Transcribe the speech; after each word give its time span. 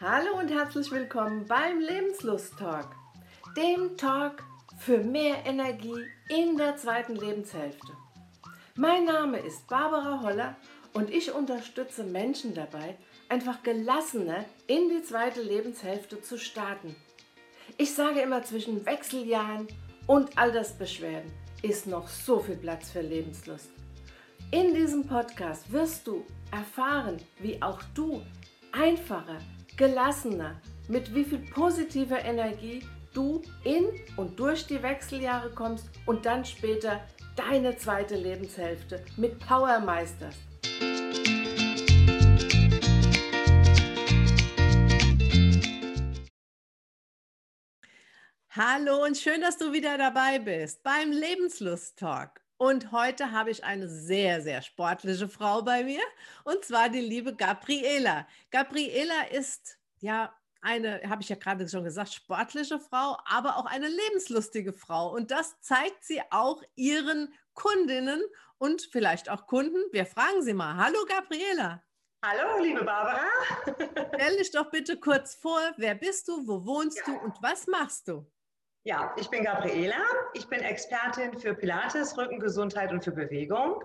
Hallo 0.00 0.40
und 0.40 0.48
herzlich 0.48 0.90
willkommen 0.90 1.46
beim 1.46 1.78
Lebenslust-Talk, 1.78 2.88
dem 3.56 3.96
Talk 3.96 4.42
für 4.76 4.98
mehr 4.98 5.46
Energie 5.46 6.04
in 6.28 6.56
der 6.56 6.76
zweiten 6.76 7.14
Lebenshälfte. 7.14 7.92
Mein 8.74 9.04
Name 9.04 9.38
ist 9.38 9.68
Barbara 9.68 10.20
Holler 10.20 10.56
und 10.94 11.10
ich 11.10 11.32
unterstütze 11.32 12.02
Menschen 12.02 12.54
dabei, 12.54 12.96
einfach 13.28 13.62
gelassener 13.62 14.44
in 14.66 14.88
die 14.88 15.04
zweite 15.04 15.40
Lebenshälfte 15.40 16.20
zu 16.20 16.38
starten. 16.38 16.96
Ich 17.78 17.94
sage 17.94 18.20
immer, 18.20 18.42
zwischen 18.42 18.84
Wechseljahren 18.84 19.68
und 20.08 20.36
Altersbeschwerden 20.36 21.30
ist 21.62 21.86
noch 21.86 22.08
so 22.08 22.40
viel 22.40 22.56
Platz 22.56 22.90
für 22.90 23.00
Lebenslust. 23.00 23.70
In 24.50 24.74
diesem 24.74 25.06
Podcast 25.06 25.70
wirst 25.70 26.08
du 26.08 26.26
erfahren, 26.50 27.18
wie 27.38 27.62
auch 27.62 27.80
du 27.94 28.22
einfacher, 28.72 29.38
gelassener, 29.76 30.60
mit 30.88 31.14
wie 31.14 31.24
viel 31.24 31.38
positiver 31.38 32.24
Energie 32.24 32.86
du 33.12 33.42
in 33.64 33.86
und 34.16 34.38
durch 34.38 34.66
die 34.66 34.82
Wechseljahre 34.82 35.50
kommst 35.50 35.88
und 36.06 36.26
dann 36.26 36.44
später 36.44 37.00
deine 37.36 37.76
zweite 37.76 38.16
Lebenshälfte 38.16 39.04
mit 39.16 39.38
Power 39.40 39.80
meisterst. 39.80 40.38
Hallo 48.50 49.02
und 49.02 49.16
schön, 49.16 49.40
dass 49.40 49.58
du 49.58 49.72
wieder 49.72 49.98
dabei 49.98 50.38
bist 50.38 50.84
beim 50.84 51.10
Lebenslust 51.10 51.98
Talk. 51.98 52.43
Und 52.56 52.92
heute 52.92 53.32
habe 53.32 53.50
ich 53.50 53.64
eine 53.64 53.88
sehr, 53.88 54.40
sehr 54.40 54.62
sportliche 54.62 55.28
Frau 55.28 55.62
bei 55.62 55.82
mir 55.82 56.02
und 56.44 56.64
zwar 56.64 56.88
die 56.88 57.00
liebe 57.00 57.34
Gabriela. 57.34 58.26
Gabriela 58.50 59.28
ist 59.32 59.78
ja 59.98 60.32
eine, 60.60 61.02
habe 61.08 61.22
ich 61.22 61.28
ja 61.28 61.36
gerade 61.36 61.68
schon 61.68 61.84
gesagt, 61.84 62.14
sportliche 62.14 62.78
Frau, 62.78 63.18
aber 63.26 63.56
auch 63.56 63.66
eine 63.66 63.88
lebenslustige 63.88 64.72
Frau. 64.72 65.12
Und 65.12 65.30
das 65.30 65.60
zeigt 65.60 66.04
sie 66.04 66.22
auch 66.30 66.62
ihren 66.74 67.34
Kundinnen 67.54 68.22
und 68.58 68.82
vielleicht 68.90 69.28
auch 69.28 69.46
Kunden. 69.46 69.78
Wir 69.92 70.06
fragen 70.06 70.42
sie 70.42 70.54
mal. 70.54 70.76
Hallo 70.76 71.04
Gabriela. 71.06 71.82
Hallo, 72.24 72.62
liebe 72.62 72.84
Barbara. 72.84 73.20
Stell 74.14 74.36
dich 74.38 74.50
doch 74.50 74.70
bitte 74.70 74.98
kurz 74.98 75.34
vor, 75.34 75.60
wer 75.76 75.94
bist 75.94 76.28
du, 76.28 76.46
wo 76.46 76.64
wohnst 76.64 76.98
ja. 76.98 77.04
du 77.06 77.18
und 77.18 77.34
was 77.42 77.66
machst 77.66 78.08
du? 78.08 78.26
Ja, 78.86 79.14
ich 79.16 79.30
bin 79.30 79.44
Gabriela. 79.44 80.02
Ich 80.34 80.46
bin 80.46 80.60
Expertin 80.60 81.38
für 81.38 81.54
Pilates, 81.54 82.18
Rückengesundheit 82.18 82.92
und 82.92 83.02
für 83.02 83.12
Bewegung. 83.12 83.82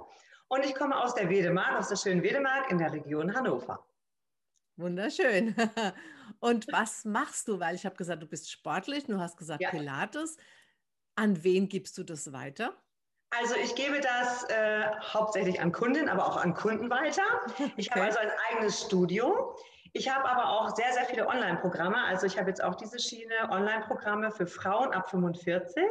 Und 0.50 0.66
ich 0.66 0.76
komme 0.76 0.98
aus 0.98 1.16
der 1.16 1.30
Wedemark, 1.30 1.80
aus 1.80 1.88
der 1.88 1.96
schönen 1.96 2.22
Wedemark 2.22 2.70
in 2.70 2.80
der 2.80 2.92
Region 2.92 3.34
Hannover. 3.34 3.86
Wunderschön. 4.76 5.56
Und 6.40 6.68
was 6.72 7.04
machst 7.06 7.48
du? 7.48 7.60
Weil 7.60 7.76
ich 7.76 7.86
habe 7.86 7.96
gesagt, 7.96 8.24
du 8.24 8.28
bist 8.28 8.50
sportlich, 8.50 9.06
du 9.06 9.20
hast 9.20 9.38
gesagt 9.38 9.62
ja. 9.62 9.70
Pilates. 9.70 10.38
An 11.16 11.44
wen 11.44 11.68
gibst 11.68 11.98
du 11.98 12.04
das 12.04 12.32
weiter? 12.32 12.74
Also 13.30 13.56
ich 13.56 13.76
gebe 13.76 14.00
das 14.00 14.44
äh, 14.46 14.86
hauptsächlich 15.02 15.60
an 15.62 15.72
Kunden, 15.72 16.08
aber 16.10 16.26
auch 16.26 16.38
an 16.38 16.54
Kunden 16.54 16.90
weiter. 16.90 17.24
Ich 17.78 17.90
okay. 17.90 18.00
habe 18.00 18.06
also 18.06 18.20
ein 18.20 18.32
eigenes 18.50 18.82
Studio. 18.82 19.56
Ich 19.94 20.10
habe 20.14 20.28
aber 20.30 20.50
auch 20.50 20.76
sehr, 20.76 20.92
sehr 20.94 21.06
viele 21.06 21.28
Online-Programme. 21.28 22.04
Also 22.06 22.26
ich 22.26 22.38
habe 22.38 22.50
jetzt 22.50 22.64
auch 22.64 22.76
diese 22.76 23.00
Schiene 23.00 23.50
Online-Programme 23.50 24.32
für 24.32 24.46
Frauen 24.46 24.94
ab 24.94 25.10
45, 25.10 25.84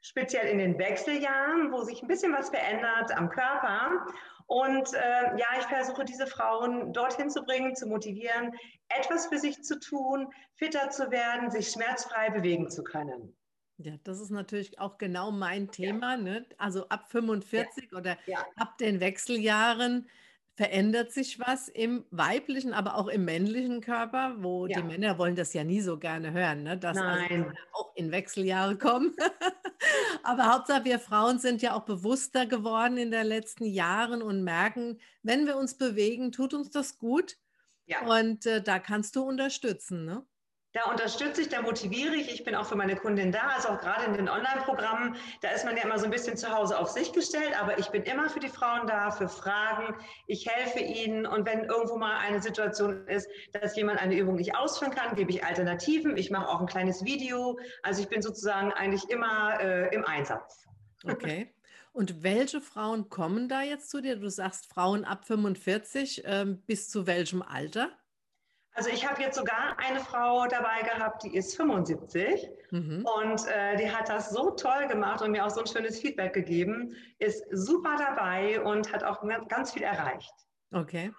speziell 0.00 0.48
in 0.48 0.58
den 0.58 0.78
Wechseljahren, 0.78 1.72
wo 1.72 1.82
sich 1.82 2.02
ein 2.02 2.08
bisschen 2.08 2.32
was 2.32 2.50
verändert 2.50 3.12
am 3.16 3.28
Körper. 3.28 4.06
Und 4.46 4.92
äh, 4.94 5.38
ja, 5.38 5.46
ich 5.58 5.66
versuche 5.66 6.04
diese 6.04 6.26
Frauen 6.26 6.92
dorthin 6.92 7.30
zu 7.30 7.42
bringen, 7.44 7.76
zu 7.76 7.86
motivieren, 7.86 8.52
etwas 8.88 9.26
für 9.28 9.38
sich 9.38 9.62
zu 9.62 9.78
tun, 9.78 10.28
fitter 10.56 10.90
zu 10.90 11.10
werden, 11.10 11.50
sich 11.50 11.68
schmerzfrei 11.68 12.30
bewegen 12.30 12.68
zu 12.68 12.82
können. 12.82 13.36
Ja, 13.76 13.94
das 14.04 14.20
ist 14.20 14.30
natürlich 14.30 14.78
auch 14.78 14.98
genau 14.98 15.30
mein 15.30 15.70
Thema. 15.70 16.12
Ja. 16.12 16.16
Ne? 16.16 16.46
Also 16.58 16.88
ab 16.88 17.10
45 17.10 17.90
ja. 17.92 17.98
oder 17.98 18.18
ja. 18.26 18.44
ab 18.56 18.76
den 18.78 19.00
Wechseljahren 19.00 20.08
verändert 20.56 21.12
sich 21.12 21.38
was 21.40 21.68
im 21.68 22.04
weiblichen, 22.10 22.74
aber 22.74 22.96
auch 22.96 23.08
im 23.08 23.24
männlichen 23.24 23.80
Körper, 23.80 24.36
wo 24.38 24.66
ja. 24.66 24.78
die 24.78 24.86
Männer 24.86 25.18
wollen 25.18 25.36
das 25.36 25.54
ja 25.54 25.64
nie 25.64 25.80
so 25.80 25.98
gerne 25.98 26.32
hören, 26.32 26.64
ne? 26.64 26.76
dass 26.76 26.98
also 26.98 27.46
auch 27.72 27.94
in 27.94 28.10
Wechseljahre 28.10 28.76
kommen. 28.76 29.14
aber 30.22 30.52
Hauptsache 30.52 30.84
wir 30.84 30.98
Frauen 30.98 31.38
sind 31.38 31.62
ja 31.62 31.74
auch 31.74 31.84
bewusster 31.84 32.46
geworden 32.46 32.98
in 32.98 33.10
den 33.10 33.26
letzten 33.26 33.64
Jahren 33.64 34.22
und 34.22 34.44
merken, 34.44 34.98
wenn 35.22 35.46
wir 35.46 35.56
uns 35.56 35.78
bewegen, 35.78 36.32
tut 36.32 36.52
uns 36.52 36.70
das 36.70 36.98
gut. 36.98 37.36
Ja. 37.86 38.06
Und 38.06 38.46
äh, 38.46 38.62
da 38.62 38.78
kannst 38.78 39.16
du 39.16 39.22
unterstützen. 39.22 40.04
Ne? 40.04 40.24
Da 40.72 40.84
unterstütze 40.84 41.42
ich, 41.42 41.48
da 41.48 41.62
motiviere 41.62 42.14
ich. 42.14 42.32
Ich 42.32 42.44
bin 42.44 42.54
auch 42.54 42.64
für 42.64 42.76
meine 42.76 42.94
Kundin 42.94 43.32
da, 43.32 43.40
also 43.56 43.70
auch 43.70 43.80
gerade 43.80 44.04
in 44.04 44.12
den 44.12 44.28
Online-Programmen. 44.28 45.16
Da 45.40 45.50
ist 45.50 45.64
man 45.64 45.76
ja 45.76 45.82
immer 45.82 45.98
so 45.98 46.04
ein 46.04 46.12
bisschen 46.12 46.36
zu 46.36 46.48
Hause 46.52 46.78
auf 46.78 46.90
sich 46.90 47.12
gestellt, 47.12 47.60
aber 47.60 47.78
ich 47.78 47.88
bin 47.88 48.04
immer 48.04 48.30
für 48.30 48.38
die 48.38 48.48
Frauen 48.48 48.86
da, 48.86 49.10
für 49.10 49.28
Fragen. 49.28 49.96
Ich 50.28 50.46
helfe 50.48 50.78
ihnen 50.78 51.26
und 51.26 51.44
wenn 51.44 51.64
irgendwo 51.64 51.96
mal 51.96 52.18
eine 52.18 52.40
Situation 52.40 53.04
ist, 53.08 53.28
dass 53.52 53.74
jemand 53.74 54.00
eine 54.00 54.14
Übung 54.14 54.36
nicht 54.36 54.54
ausführen 54.54 54.92
kann, 54.92 55.16
gebe 55.16 55.32
ich 55.32 55.44
Alternativen. 55.44 56.16
Ich 56.16 56.30
mache 56.30 56.48
auch 56.48 56.60
ein 56.60 56.66
kleines 56.66 57.04
Video. 57.04 57.58
Also 57.82 58.02
ich 58.02 58.08
bin 58.08 58.22
sozusagen 58.22 58.72
eigentlich 58.72 59.10
immer 59.10 59.58
äh, 59.60 59.92
im 59.92 60.04
Einsatz. 60.04 60.68
Okay. 61.04 61.52
Und 61.92 62.22
welche 62.22 62.60
Frauen 62.60 63.08
kommen 63.08 63.48
da 63.48 63.62
jetzt 63.62 63.90
zu 63.90 64.00
dir? 64.00 64.14
Du 64.14 64.30
sagst 64.30 64.66
Frauen 64.72 65.04
ab 65.04 65.24
45, 65.26 66.22
ähm, 66.24 66.62
bis 66.66 66.88
zu 66.88 67.08
welchem 67.08 67.42
Alter? 67.42 67.90
Also 68.72 68.88
ich 68.90 69.08
habe 69.08 69.20
jetzt 69.20 69.36
sogar 69.36 69.78
eine 69.78 70.00
Frau 70.00 70.46
dabei 70.46 70.82
gehabt, 70.82 71.24
die 71.24 71.36
ist 71.36 71.56
75 71.56 72.48
mhm. 72.70 73.06
und 73.18 73.46
äh, 73.48 73.76
die 73.76 73.90
hat 73.90 74.08
das 74.08 74.30
so 74.30 74.50
toll 74.52 74.86
gemacht 74.86 75.22
und 75.22 75.32
mir 75.32 75.44
auch 75.44 75.50
so 75.50 75.60
ein 75.60 75.66
schönes 75.66 75.98
Feedback 75.98 76.32
gegeben, 76.32 76.94
ist 77.18 77.44
super 77.50 77.96
dabei 77.98 78.60
und 78.60 78.92
hat 78.92 79.02
auch 79.02 79.22
ganz 79.48 79.72
viel 79.72 79.82
erreicht. 79.82 80.32
Okay. 80.72 81.12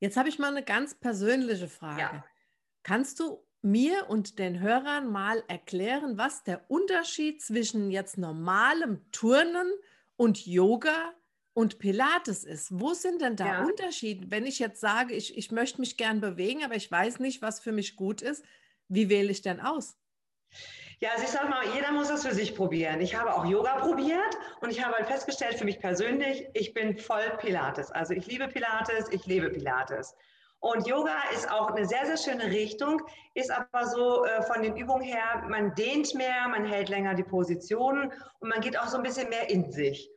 Jetzt 0.00 0.16
habe 0.16 0.28
ich 0.28 0.38
mal 0.38 0.50
eine 0.50 0.64
ganz 0.64 0.94
persönliche 0.94 1.68
Frage. 1.68 2.00
Ja. 2.00 2.24
Kannst 2.82 3.20
du 3.20 3.44
mir 3.62 4.08
und 4.08 4.38
den 4.38 4.60
Hörern 4.60 5.10
mal 5.10 5.42
erklären, 5.48 6.16
was 6.16 6.42
der 6.44 6.70
Unterschied 6.70 7.42
zwischen 7.42 7.90
jetzt 7.90 8.16
normalem 8.16 9.10
Turnen 9.12 9.70
und 10.16 10.46
Yoga 10.46 11.12
und 11.56 11.78
Pilates 11.78 12.44
ist. 12.44 12.68
Wo 12.78 12.92
sind 12.92 13.22
denn 13.22 13.34
da 13.34 13.46
ja. 13.46 13.64
Unterschiede? 13.64 14.30
Wenn 14.30 14.44
ich 14.44 14.58
jetzt 14.58 14.78
sage, 14.78 15.14
ich, 15.14 15.38
ich 15.38 15.50
möchte 15.50 15.80
mich 15.80 15.96
gern 15.96 16.20
bewegen, 16.20 16.62
aber 16.62 16.74
ich 16.74 16.90
weiß 16.90 17.18
nicht, 17.18 17.40
was 17.40 17.60
für 17.60 17.72
mich 17.72 17.96
gut 17.96 18.20
ist, 18.20 18.44
wie 18.88 19.08
wähle 19.08 19.30
ich 19.30 19.40
denn 19.40 19.60
aus? 19.60 19.96
Ja, 21.00 21.12
also 21.12 21.24
ich 21.24 21.30
sage 21.30 21.48
mal, 21.48 21.64
jeder 21.74 21.92
muss 21.92 22.08
das 22.08 22.26
für 22.26 22.34
sich 22.34 22.54
probieren. 22.54 23.00
Ich 23.00 23.14
habe 23.14 23.34
auch 23.34 23.46
Yoga 23.46 23.76
probiert 23.76 24.36
und 24.60 24.68
ich 24.70 24.84
habe 24.84 24.96
halt 24.96 25.06
festgestellt 25.06 25.54
für 25.54 25.64
mich 25.64 25.80
persönlich, 25.80 26.46
ich 26.52 26.74
bin 26.74 26.98
voll 26.98 27.24
Pilates. 27.38 27.90
Also 27.90 28.12
ich 28.12 28.26
liebe 28.26 28.48
Pilates, 28.48 29.08
ich 29.10 29.24
lebe 29.24 29.48
Pilates. 29.48 30.14
Und 30.60 30.86
Yoga 30.86 31.16
ist 31.32 31.50
auch 31.50 31.70
eine 31.70 31.86
sehr, 31.86 32.04
sehr 32.04 32.18
schöne 32.18 32.50
Richtung, 32.50 33.00
ist 33.32 33.50
aber 33.50 33.86
so 33.86 34.26
äh, 34.26 34.42
von 34.42 34.62
den 34.62 34.76
Übungen 34.76 35.04
her, 35.04 35.42
man 35.48 35.74
dehnt 35.74 36.14
mehr, 36.14 36.48
man 36.48 36.66
hält 36.66 36.90
länger 36.90 37.14
die 37.14 37.24
Positionen 37.24 38.12
und 38.40 38.48
man 38.50 38.60
geht 38.60 38.78
auch 38.78 38.88
so 38.88 38.98
ein 38.98 39.02
bisschen 39.02 39.30
mehr 39.30 39.48
in 39.48 39.72
sich 39.72 40.10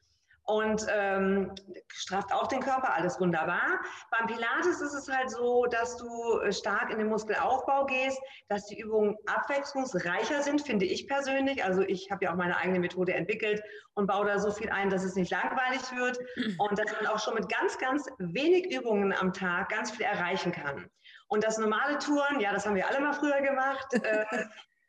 und 0.50 0.88
ähm, 0.90 1.54
strafft 1.90 2.34
auch 2.34 2.48
den 2.48 2.60
Körper, 2.60 2.96
alles 2.96 3.20
wunderbar. 3.20 3.80
Beim 4.10 4.26
Pilates 4.26 4.82
ist 4.82 4.94
es 4.94 5.08
halt 5.08 5.30
so, 5.30 5.68
dass 5.68 5.96
du 5.98 6.40
äh, 6.40 6.52
stark 6.52 6.90
in 6.90 6.98
den 6.98 7.08
Muskelaufbau 7.08 7.86
gehst, 7.86 8.20
dass 8.48 8.66
die 8.66 8.80
Übungen 8.80 9.16
abwechslungsreicher 9.28 10.42
sind, 10.42 10.62
finde 10.62 10.86
ich 10.86 11.08
persönlich. 11.08 11.64
Also 11.64 11.84
ich 11.84 12.10
habe 12.10 12.26
ja 12.26 12.32
auch 12.32 12.36
meine 12.36 12.58
eigene 12.58 12.80
Methode 12.80 13.14
entwickelt 13.14 13.62
und 13.94 14.08
baue 14.08 14.26
da 14.26 14.40
so 14.40 14.52
viel 14.52 14.72
ein, 14.72 14.90
dass 14.90 15.04
es 15.04 15.16
nicht 15.16 15.30
langweilig 15.30 15.82
wird 15.96 16.18
und 16.58 16.80
dass 16.80 16.92
man 16.94 17.06
auch 17.06 17.20
schon 17.20 17.36
mit 17.36 17.48
ganz, 17.48 17.78
ganz 17.78 18.10
wenig 18.18 18.74
Übungen 18.74 19.14
am 19.14 19.34
Tag 19.34 19.70
ganz 19.70 19.92
viel 19.92 20.06
erreichen 20.06 20.52
kann. 20.52 20.90
Und 21.28 21.44
das 21.44 21.60
normale 21.60 22.00
Touren, 22.00 22.40
ja, 22.40 22.52
das 22.52 22.66
haben 22.66 22.76
wir 22.76 22.88
alle 22.88 23.02
mal 23.02 23.14
früher 23.14 23.42
gemacht, 23.42 23.94
äh, 24.04 24.26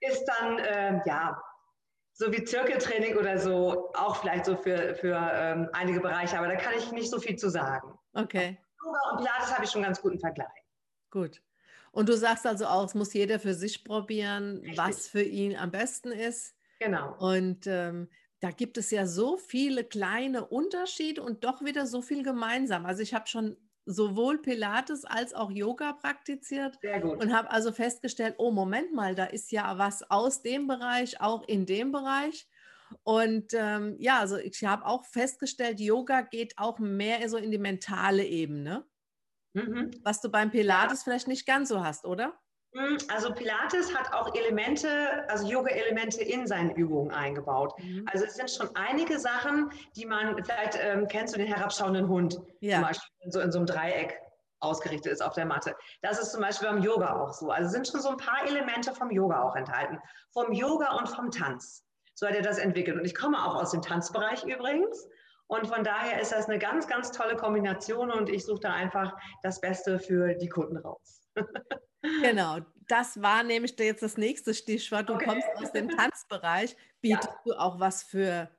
ist 0.01 0.25
dann, 0.25 0.59
äh, 0.59 1.01
ja, 1.05 1.39
so 2.13 2.33
wie 2.33 2.45
Zirkeltraining 2.45 3.17
oder 3.17 3.39
so, 3.39 3.91
auch 3.95 4.17
vielleicht 4.17 4.45
so 4.45 4.57
für, 4.57 4.95
für 4.95 5.17
ähm, 5.33 5.69
einige 5.73 6.01
Bereiche, 6.01 6.39
aber 6.39 6.49
da 6.49 6.57
kann 6.57 6.75
ich 6.77 6.93
nicht 6.93 7.11
so 7.11 7.19
viel 7.19 7.37
zu 7.37 7.49
sagen. 7.49 7.99
Okay. 8.13 8.59
Yoga 8.85 8.99
und 9.13 9.19
Pilates 9.19 9.55
habe 9.55 9.65
ich 9.65 9.71
schon 9.71 9.81
einen 9.81 9.93
ganz 9.93 10.03
guten 10.03 10.19
Vergleich. 10.19 10.49
Gut. 11.11 11.43
Und 11.93 12.09
du 12.09 12.17
sagst 12.17 12.47
also 12.47 12.67
auch, 12.67 12.85
es 12.85 12.95
muss 12.95 13.13
jeder 13.15 13.41
für 13.41 13.55
sich 13.55 13.85
probieren, 13.85 14.59
Richtig. 14.59 14.79
was 14.79 15.09
für 15.09 15.23
ihn 15.23 15.57
am 15.57 15.71
besten 15.71 16.13
ist. 16.13 16.55
Genau. 16.79 17.17
Und 17.19 17.67
ähm, 17.67 18.09
da 18.41 18.51
gibt 18.51 18.79
es 18.79 18.91
ja 18.91 19.07
so 19.07 19.37
viele 19.37 19.85
kleine 19.85 20.47
Unterschiede 20.47 21.23
und 21.23 21.45
doch 21.45 21.63
wieder 21.63 21.87
so 21.87 22.01
viel 22.01 22.23
gemeinsam. 22.23 22.87
Also 22.87 23.03
ich 23.03 23.13
habe 23.13 23.27
schon 23.27 23.57
sowohl 23.87 24.41
Pilates 24.41 25.05
als 25.05 25.35
auch 25.35 25.51
Yoga 25.51 25.93
praktiziert 25.95 26.79
und 27.03 27.33
habe 27.33 27.51
also 27.51 27.73
festgestellt, 27.73 28.35
oh 28.39 28.51
Moment 28.51 28.93
mal, 28.93 29.15
da 29.15 29.25
ist 29.25 29.53
ja 29.53 29.79
was 29.79 30.09
aus 30.11 30.43
dem 30.43 30.67
Bereich, 30.67 31.21
auch 31.21 31.47
in 31.49 31.67
dem 31.67 31.93
Bereich. 31.93 32.47
Und 33.05 33.53
ähm, 33.55 33.97
ja, 33.99 34.19
also 34.19 34.37
ich 34.37 34.65
habe 34.65 34.85
auch 34.85 35.05
festgestellt, 35.05 35.81
Yoga 35.81 36.23
geht 36.23 36.59
auch 36.59 36.79
mehr 36.79 37.29
so 37.29 37.37
in 37.37 37.51
die 37.51 37.59
mentale 37.59 38.25
Ebene. 38.25 38.85
mhm. 39.55 39.91
was 40.03 40.21
du 40.21 40.31
beim 40.31 40.51
Pilates 40.51 41.03
vielleicht 41.03 41.29
nicht 41.29 41.47
ganz 41.47 41.69
so 41.69 41.83
hast, 41.83 42.05
oder? 42.05 42.39
Hm, 42.73 42.99
also 43.09 43.33
Pilates 43.33 43.93
hat 43.97 44.13
auch 44.13 44.33
Elemente, 44.35 44.89
also 45.29 45.47
Yoga-Elemente 45.47 46.23
in 46.23 46.47
seinen 46.47 46.71
Übungen 46.71 47.11
eingebaut. 47.11 47.75
Mhm. 47.79 48.07
Also 48.13 48.25
es 48.27 48.37
sind 48.37 48.51
schon 48.51 48.69
einige 48.77 49.19
Sachen, 49.19 49.71
die 49.97 50.07
man, 50.07 50.37
vielleicht 50.45 50.79
ähm, 50.81 51.09
kennst 51.09 51.35
du 51.35 51.39
den 51.39 51.49
herabschauenden 51.49 52.09
Hund, 52.09 52.41
ja. 52.61 52.77
zum 52.77 52.87
Beispiel 52.87 53.31
so 53.33 53.41
in 53.41 53.51
so 53.51 53.59
einem 53.59 53.67
Dreieck 53.67 54.21
ausgerichtet 54.61 55.13
ist 55.13 55.23
auf 55.23 55.35
der 55.35 55.47
Matte. 55.47 55.75
Das 56.03 56.21
ist 56.21 56.33
zum 56.33 56.43
Beispiel 56.43 56.69
beim 56.69 56.83
Yoga 56.83 57.17
auch 57.17 57.33
so. 57.33 57.51
Also 57.51 57.71
sind 57.71 57.89
schon 57.89 58.01
so 58.01 58.11
ein 58.11 58.17
paar 58.19 58.47
Elemente 58.47 58.95
vom 58.95 59.11
Yoga 59.11 59.43
auch 59.43 59.57
enthalten. 59.57 59.99
Vom 60.33 60.53
Yoga 60.53 60.97
und 60.99 61.09
vom 61.09 61.31
Tanz. 61.31 61.85
So 62.15 62.27
hat 62.27 62.35
er 62.35 62.43
das 62.43 62.59
entwickelt. 62.59 62.99
Und 62.99 63.05
ich 63.05 63.15
komme 63.15 63.43
auch 63.43 63.57
aus 63.57 63.71
dem 63.71 63.83
Tanzbereich 63.83 64.45
übrigens. 64.45 65.09
Und 65.47 65.67
von 65.67 65.83
daher 65.83 66.21
ist 66.21 66.31
das 66.31 66.49
eine 66.49 66.59
ganz, 66.59 66.87
ganz 66.87 67.11
tolle 67.11 67.35
Kombination 67.35 68.13
und 68.13 68.29
ich 68.29 68.45
suche 68.45 68.61
da 68.61 68.73
einfach 68.73 69.17
das 69.43 69.61
Beste 69.61 69.99
für 69.99 70.35
die 70.35 70.49
Kunden 70.49 70.77
raus. 70.77 71.29
Genau, 72.03 72.59
das 72.89 73.21
war 73.23 73.43
nämlich 73.43 73.79
jetzt 73.79 74.03
das 74.03 74.17
nächste 74.17 74.55
Stichwort. 74.55 75.09
Du 75.09 75.15
okay. 75.15 75.27
kommst 75.27 75.49
aus 75.57 75.73
dem 75.73 75.89
Tanzbereich. 75.89 76.77
Bietest 77.01 77.29
ja. 77.29 77.41
du 77.45 77.53
auch 77.53 77.81
was 77.81 78.03
für 78.03 78.51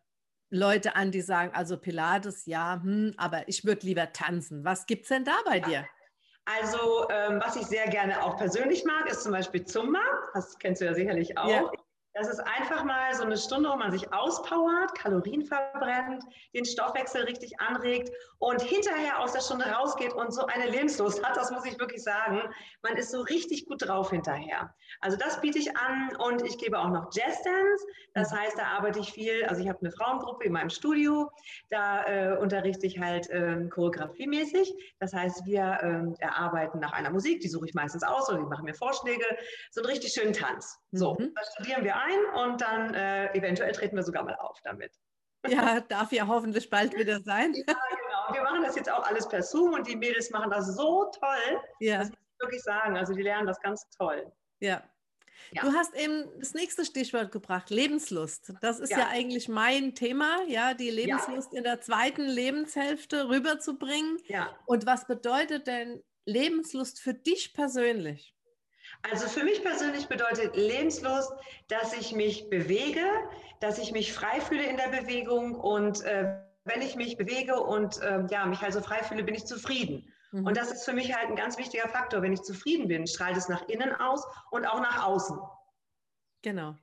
Leute 0.50 0.96
an, 0.96 1.12
die 1.12 1.22
sagen, 1.22 1.52
also 1.54 1.78
Pilates, 1.78 2.46
ja, 2.46 2.80
hm, 2.82 3.14
aber 3.18 3.48
ich 3.48 3.66
würde 3.66 3.86
lieber 3.86 4.12
tanzen. 4.12 4.66
Was 4.66 4.86
gibt 4.86 5.04
es 5.04 5.10
denn 5.10 5.24
da 5.24 5.38
bei 5.46 5.58
ja. 5.58 5.68
dir? 5.68 5.88
Also, 6.46 7.08
ähm, 7.10 7.40
was 7.44 7.56
ich 7.56 7.64
sehr 7.68 7.88
gerne 7.88 8.24
auch 8.24 8.36
persönlich 8.36 8.84
mag, 8.84 9.10
ist 9.10 9.24
zum 9.24 9.32
Beispiel 9.32 9.64
Zumba. 9.64 10.02
Das 10.34 10.58
kennst 10.58 10.82
du 10.82 10.86
ja 10.86 10.94
sicherlich 10.94 11.38
auch. 11.38 11.50
Ja. 11.50 11.72
Das 12.14 12.28
ist 12.28 12.40
einfach 12.40 12.84
mal 12.84 13.14
so 13.14 13.24
eine 13.24 13.38
Stunde, 13.38 13.70
wo 13.70 13.76
man 13.78 13.92
sich 13.92 14.12
auspowert, 14.14 14.94
Kalorien 14.96 15.46
verbrennt, 15.46 16.24
den 16.54 16.66
Stoffwechsel 16.66 17.24
richtig 17.24 17.60
anregt 17.62 18.12
und 18.38 18.62
hinterher 18.62 19.20
aus 19.20 19.32
der 19.32 19.40
Stunde 19.40 19.66
rausgeht 19.66 20.14
und 20.14 20.34
so 20.34 20.46
eine 20.46 20.70
Lebenslust 20.70 21.24
hat, 21.24 21.38
das 21.38 21.52
muss 21.52 21.66
ich 21.66 21.80
wirklich 21.80 22.04
sagen. 22.04 22.42
Man 22.82 22.98
ist 22.98 23.12
so 23.12 23.22
richtig 23.22 23.66
gut 23.66 23.88
drauf 23.88 24.10
hinterher. 24.10 24.74
Also 25.00 25.16
das 25.16 25.40
biete 25.40 25.60
ich 25.60 25.78
an 25.78 26.16
und 26.18 26.42
ich 26.42 26.58
gebe 26.58 26.78
auch 26.78 26.90
noch 26.90 27.10
Jazz 27.14 27.42
Dance. 27.44 27.86
Das 28.14 28.32
mhm. 28.32 28.38
heißt, 28.38 28.58
da 28.58 28.64
arbeite 28.78 29.00
ich 29.00 29.14
viel, 29.14 29.46
also 29.46 29.62
ich 29.62 29.70
habe 29.70 29.80
eine 29.80 29.92
Frauengruppe 29.92 30.46
in 30.46 30.52
meinem 30.52 30.70
Studio, 30.70 31.32
da 31.70 32.04
äh, 32.06 32.38
unterrichte 32.38 32.88
ich 32.88 33.00
halt 33.00 33.30
äh, 33.30 33.68
choreografiemäßig. 33.70 34.74
Das 35.00 35.14
heißt, 35.14 35.46
wir 35.46 36.16
äh, 36.20 36.24
erarbeiten 36.24 36.80
nach 36.80 36.92
einer 36.92 37.12
Musik, 37.12 37.40
die 37.40 37.48
suche 37.48 37.68
ich 37.68 37.74
meistens 37.74 38.04
aus 38.04 38.28
oder 38.28 38.40
die 38.40 38.46
machen 38.46 38.66
mir 38.66 38.74
Vorschläge. 38.74 39.26
So 39.70 39.82
einen 39.82 39.92
richtig 39.92 40.14
schönen 40.14 40.34
Tanz. 40.34 40.78
So, 40.92 41.14
mhm. 41.14 41.32
das 41.36 41.54
studieren 41.54 41.84
wir 41.86 41.96
ein 42.02 42.44
und 42.44 42.62
dann 42.62 42.94
äh, 42.94 43.34
eventuell 43.34 43.72
treten 43.72 43.96
wir 43.96 44.04
sogar 44.04 44.24
mal 44.24 44.36
auf 44.36 44.60
damit. 44.64 44.94
Ja, 45.48 45.80
darf 45.80 46.12
ja 46.12 46.28
hoffentlich 46.28 46.70
bald 46.70 46.96
wieder 46.98 47.20
sein. 47.22 47.54
Ja, 47.54 47.64
genau. 47.64 48.34
Wir 48.34 48.44
machen 48.44 48.64
das 48.64 48.76
jetzt 48.76 48.92
auch 48.92 49.06
alles 49.08 49.28
per 49.28 49.42
Zoom 49.42 49.74
und 49.74 49.88
die 49.88 49.96
Mädels 49.96 50.30
machen 50.30 50.52
das 50.52 50.76
so 50.76 51.12
toll. 51.20 51.62
Ja. 51.80 52.00
Das 52.00 52.10
muss 52.10 52.20
ich 52.20 52.40
wirklich 52.40 52.64
sagen. 52.64 52.98
Also 52.98 53.14
die 53.14 53.24
lernen 53.24 53.48
das 53.48 53.60
ganz 53.60 53.90
toll. 53.98 54.32
Ja. 54.60 54.84
ja. 55.52 55.62
Du 55.64 55.74
hast 55.74 55.96
eben 55.96 56.30
das 56.40 56.54
nächste 56.54 56.86
Stichwort 56.86 57.32
gebracht, 57.32 57.70
Lebenslust. 57.70 58.54
Das 58.62 58.80
ist 58.80 58.92
ja, 58.92 59.00
ja 59.00 59.08
eigentlich 59.10 59.50
mein 59.50 59.96
Thema, 59.96 60.44
ja, 60.48 60.74
die 60.74 60.92
Lebenslust 60.92 61.54
ja. 61.54 61.58
in 61.58 61.64
der 61.64 61.82
zweiten 61.82 62.28
Lebenshälfte 62.28 63.28
rüberzubringen. 63.28 64.20
Ja. 64.28 64.56
Und 64.66 64.86
was 64.86 65.08
bedeutet 65.08 65.66
denn 65.66 66.04
Lebenslust 66.26 67.02
für 67.02 67.16
dich 67.16 67.54
persönlich? 67.54 68.36
Also 69.04 69.28
für 69.28 69.44
mich 69.44 69.64
persönlich 69.64 70.08
bedeutet 70.08 70.56
Lebenslust, 70.56 71.32
dass 71.68 71.94
ich 71.94 72.14
mich 72.14 72.50
bewege, 72.50 73.06
dass 73.60 73.80
ich 73.80 73.92
mich 73.92 74.14
frei 74.14 74.40
fühle 74.42 74.64
in 74.64 74.78
der 74.78 74.90
Bewegung 74.90 75.56
und 75.56 76.04
äh, 76.04 76.38
wenn 76.64 76.82
ich 76.82 76.96
mich 76.96 77.18
bewege 77.18 77.60
und 77.60 78.00
äh, 78.02 78.26
ja, 78.30 78.46
mich 78.46 78.62
also 78.62 78.82
frei 78.82 79.02
fühle, 79.04 79.24
bin 79.24 79.34
ich 79.34 79.46
zufrieden. 79.46 80.12
Mhm. 80.32 80.46
Und 80.46 80.58
das 80.58 80.72
ist 80.72 80.86
für 80.86 80.94
mich 80.94 81.16
halt 81.16 81.30
ein 81.30 81.36
ganz 81.36 81.58
wichtiger 81.58 81.88
Faktor. 81.90 82.22
Wenn 82.22 82.34
ich 82.34 82.44
zufrieden 82.44 82.88
bin, 82.88 83.08
strahlt 83.08 83.38
es 83.38 83.50
nach 83.50 83.68
innen 83.68 83.94
aus 83.94 84.24
und 84.52 84.66
auch 84.66 84.80
nach 84.80 85.04
außen. 85.04 85.40
Genau. 86.44 86.76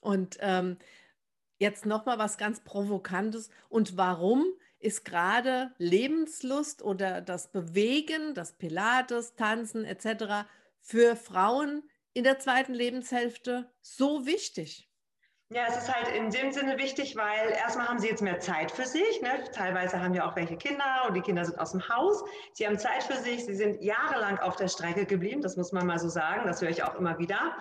Und 0.00 0.38
ähm, 0.40 0.78
jetzt 1.58 1.84
nochmal 1.84 2.18
was 2.18 2.38
ganz 2.38 2.60
Provokantes. 2.60 3.50
Und 3.68 3.98
warum 3.98 4.46
ist 4.78 5.04
gerade 5.04 5.72
Lebenslust 5.76 6.82
oder 6.82 7.20
das 7.20 7.48
Bewegen, 7.52 8.34
das 8.34 8.52
Pilates, 8.52 9.34
Tanzen 9.34 9.84
etc 9.84 10.46
für 10.86 11.16
Frauen 11.16 11.82
in 12.12 12.24
der 12.24 12.38
zweiten 12.38 12.72
Lebenshälfte 12.72 13.70
so 13.82 14.24
wichtig? 14.24 14.88
Ja, 15.50 15.66
es 15.68 15.76
ist 15.76 15.94
halt 15.94 16.08
in 16.08 16.30
dem 16.30 16.50
Sinne 16.50 16.76
wichtig, 16.78 17.14
weil 17.14 17.50
erstmal 17.50 17.88
haben 17.88 17.98
sie 17.98 18.08
jetzt 18.08 18.22
mehr 18.22 18.40
Zeit 18.40 18.72
für 18.72 18.86
sich. 18.86 19.20
Ne? 19.20 19.44
Teilweise 19.52 20.00
haben 20.00 20.14
ja 20.14 20.28
auch 20.28 20.34
welche 20.34 20.56
Kinder 20.56 21.04
und 21.06 21.14
die 21.14 21.20
Kinder 21.20 21.44
sind 21.44 21.58
aus 21.58 21.70
dem 21.72 21.88
Haus. 21.88 22.24
Sie 22.52 22.66
haben 22.66 22.78
Zeit 22.78 23.04
für 23.04 23.16
sich. 23.16 23.44
Sie 23.44 23.54
sind 23.54 23.80
jahrelang 23.82 24.38
auf 24.38 24.56
der 24.56 24.68
Strecke 24.68 25.06
geblieben. 25.06 25.42
Das 25.42 25.56
muss 25.56 25.70
man 25.70 25.86
mal 25.86 25.98
so 25.98 26.08
sagen. 26.08 26.46
Das 26.46 26.62
höre 26.62 26.70
ich 26.70 26.82
auch 26.82 26.96
immer 26.96 27.18
wieder. 27.18 27.56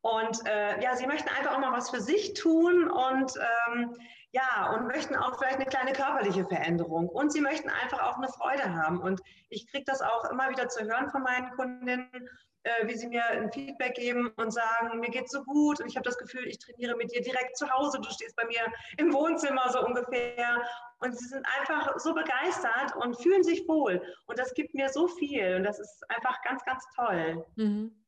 Und 0.00 0.46
äh, 0.46 0.80
ja, 0.82 0.94
sie 0.96 1.06
möchten 1.06 1.28
einfach 1.28 1.54
auch 1.54 1.60
mal 1.60 1.72
was 1.72 1.90
für 1.90 2.00
sich 2.00 2.34
tun 2.34 2.90
und 2.90 3.32
ähm, 3.68 3.96
ja, 4.34 4.74
und 4.74 4.88
möchten 4.88 5.14
auch 5.14 5.38
vielleicht 5.38 5.56
eine 5.56 5.66
kleine 5.66 5.92
körperliche 5.92 6.44
Veränderung. 6.44 7.08
Und 7.08 7.32
sie 7.32 7.40
möchten 7.40 7.70
einfach 7.70 8.02
auch 8.02 8.16
eine 8.16 8.28
Freude 8.28 8.74
haben. 8.74 9.00
Und 9.00 9.20
ich 9.48 9.70
kriege 9.70 9.84
das 9.86 10.02
auch 10.02 10.28
immer 10.30 10.50
wieder 10.50 10.68
zu 10.68 10.82
hören 10.84 11.08
von 11.10 11.22
meinen 11.22 11.50
Kundinnen 11.52 12.10
äh, 12.64 12.86
wie 12.86 12.96
sie 12.96 13.08
mir 13.08 13.24
ein 13.26 13.52
Feedback 13.52 13.94
geben 13.94 14.32
und 14.36 14.50
sagen, 14.50 14.98
mir 14.98 15.10
geht 15.10 15.30
so 15.30 15.44
gut 15.44 15.80
und 15.80 15.86
ich 15.86 15.96
habe 15.96 16.04
das 16.04 16.16
Gefühl, 16.16 16.46
ich 16.46 16.58
trainiere 16.58 16.96
mit 16.96 17.12
dir 17.12 17.20
direkt 17.20 17.58
zu 17.58 17.70
Hause. 17.70 18.00
Du 18.00 18.10
stehst 18.10 18.34
bei 18.36 18.46
mir 18.46 18.62
im 18.96 19.12
Wohnzimmer 19.12 19.68
so 19.70 19.84
ungefähr. 19.84 20.62
Und 21.00 21.16
sie 21.18 21.26
sind 21.26 21.46
einfach 21.58 21.98
so 21.98 22.14
begeistert 22.14 22.96
und 22.96 23.20
fühlen 23.20 23.42
sich 23.44 23.68
wohl. 23.68 24.00
Und 24.26 24.38
das 24.38 24.54
gibt 24.54 24.72
mir 24.72 24.88
so 24.88 25.08
viel 25.08 25.56
und 25.56 25.64
das 25.64 25.78
ist 25.78 26.02
einfach 26.08 26.40
ganz, 26.40 26.64
ganz 26.64 26.82
toll. 26.96 27.44
Mhm. 27.56 28.03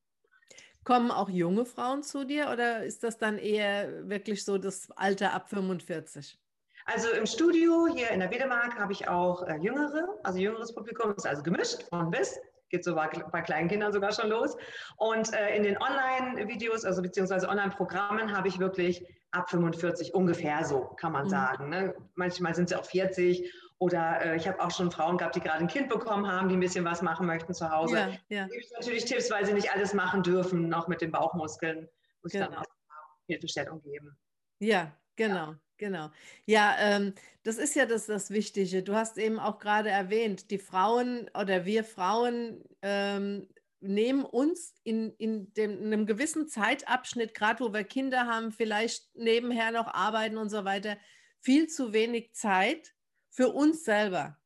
Kommen 0.87 1.11
auch 1.11 1.29
junge 1.29 1.65
Frauen 1.65 2.05
zu 2.05 2.25
dir 2.25 2.49
oder 2.53 2.85
ist 2.85 3.03
das 3.03 3.19
dann 3.19 3.39
eher 3.39 4.09
wirklich 4.09 4.45
so 4.45 4.57
das 4.57 4.89
Alter 4.93 5.33
ab 5.33 5.51
45? 5.51 6.39
Also 6.85 7.11
im 7.11 7.27
Studio 7.27 7.89
hier 7.93 8.11
in 8.11 8.21
der 8.21 8.31
Wedemark 8.31 8.79
habe 8.79 8.93
ich 8.93 9.09
auch 9.09 9.43
äh, 9.49 9.57
Jüngere, 9.57 10.07
also 10.23 10.39
jüngeres 10.39 10.73
Publikum, 10.73 11.13
ist 11.17 11.27
also 11.27 11.43
gemischt 11.43 11.83
von 11.91 12.13
bis 12.13 12.39
geht 12.69 12.85
so 12.85 12.95
bei, 12.95 13.09
bei 13.09 13.43
kleinen 13.43 13.69
Kindern 13.69 13.93
sogar 13.93 14.13
schon 14.13 14.29
los. 14.29 14.57
Und 14.97 15.33
äh, 15.33 15.57
in 15.57 15.63
den 15.63 15.77
Online-Videos, 15.79 16.85
also 16.85 17.03
beziehungsweise 17.03 17.49
Online-Programmen, 17.49 18.37
habe 18.37 18.49
ich 18.49 18.59
wirklich 18.59 19.07
ab 19.31 19.51
45 19.51 20.15
ungefähr 20.15 20.65
so, 20.65 20.81
kann 20.97 21.13
man 21.13 21.27
mhm. 21.27 21.31
sagen. 21.31 21.69
Ne? 21.69 21.95
Manchmal 22.15 22.55
sind 22.55 22.69
sie 22.69 22.77
auch 22.77 22.85
40 22.85 23.53
oder 23.79 24.25
äh, 24.25 24.37
ich 24.37 24.49
habe 24.49 24.61
auch 24.61 24.71
schon 24.71 24.91
Frauen 24.91 25.19
gehabt, 25.19 25.37
die 25.37 25.41
gerade 25.41 25.59
ein 25.59 25.69
Kind 25.69 25.89
bekommen 25.89 26.27
haben, 26.27 26.49
die 26.49 26.57
ein 26.57 26.61
bisschen 26.61 26.85
was 26.85 27.03
machen 27.03 27.27
möchten 27.27 27.53
zu 27.53 27.71
Hause. 27.71 27.97
Ja, 27.97 28.09
ja. 28.29 28.47
Da 28.47 28.55
gibt 28.55 28.65
es 28.65 28.73
natürlich 28.73 29.05
Tipps, 29.05 29.31
weil 29.31 29.45
sie 29.45 29.53
nicht 29.53 29.73
alles 29.73 29.93
machen 29.93 30.23
dürfen, 30.23 30.73
auch 30.73 30.89
mit 30.89 31.01
den 31.01 31.13
Bauchmuskeln. 31.13 31.89
Muss 32.23 32.33
genau. 32.33 32.47
dann 32.47 32.57
auch 32.57 32.65
Hilfestellung 33.29 33.83
geben. 33.83 34.17
Ja, 34.61 34.93
genau. 35.17 35.51
Ja. 35.51 35.61
Genau. 35.79 36.11
Ja, 36.47 36.75
ähm, 36.79 37.13
das 37.43 37.59
ist 37.59 37.75
ja 37.75 37.85
das, 37.85 38.07
das 38.07 38.31
Wichtige. 38.31 38.83
Du 38.83 38.95
hast 38.95 39.19
eben 39.19 39.39
auch 39.39 39.59
gerade 39.59 39.91
erwähnt, 39.91 40.51
die 40.51 40.59
Frauen 40.59 41.31
oder 41.39 41.67
wir 41.67 41.85
Frauen 41.85 42.65
ähm, 42.81 43.47
nehmen 43.81 44.25
uns 44.25 44.75
in, 44.85 45.13
in, 45.19 45.53
dem, 45.53 45.79
in 45.79 45.93
einem 45.93 46.07
gewissen 46.07 46.49
Zeitabschnitt, 46.49 47.35
gerade 47.35 47.61
wo 47.61 47.75
wir 47.75 47.85
Kinder 47.85 48.27
haben, 48.27 48.53
vielleicht 48.53 49.15
nebenher 49.15 49.71
noch 49.71 49.87
arbeiten 49.87 50.39
und 50.39 50.49
so 50.49 50.65
weiter, 50.65 50.97
viel 51.41 51.69
zu 51.69 51.93
wenig 51.93 52.33
Zeit 52.33 52.96
für 53.37 53.51
uns 53.51 53.85
selber. 53.85 54.39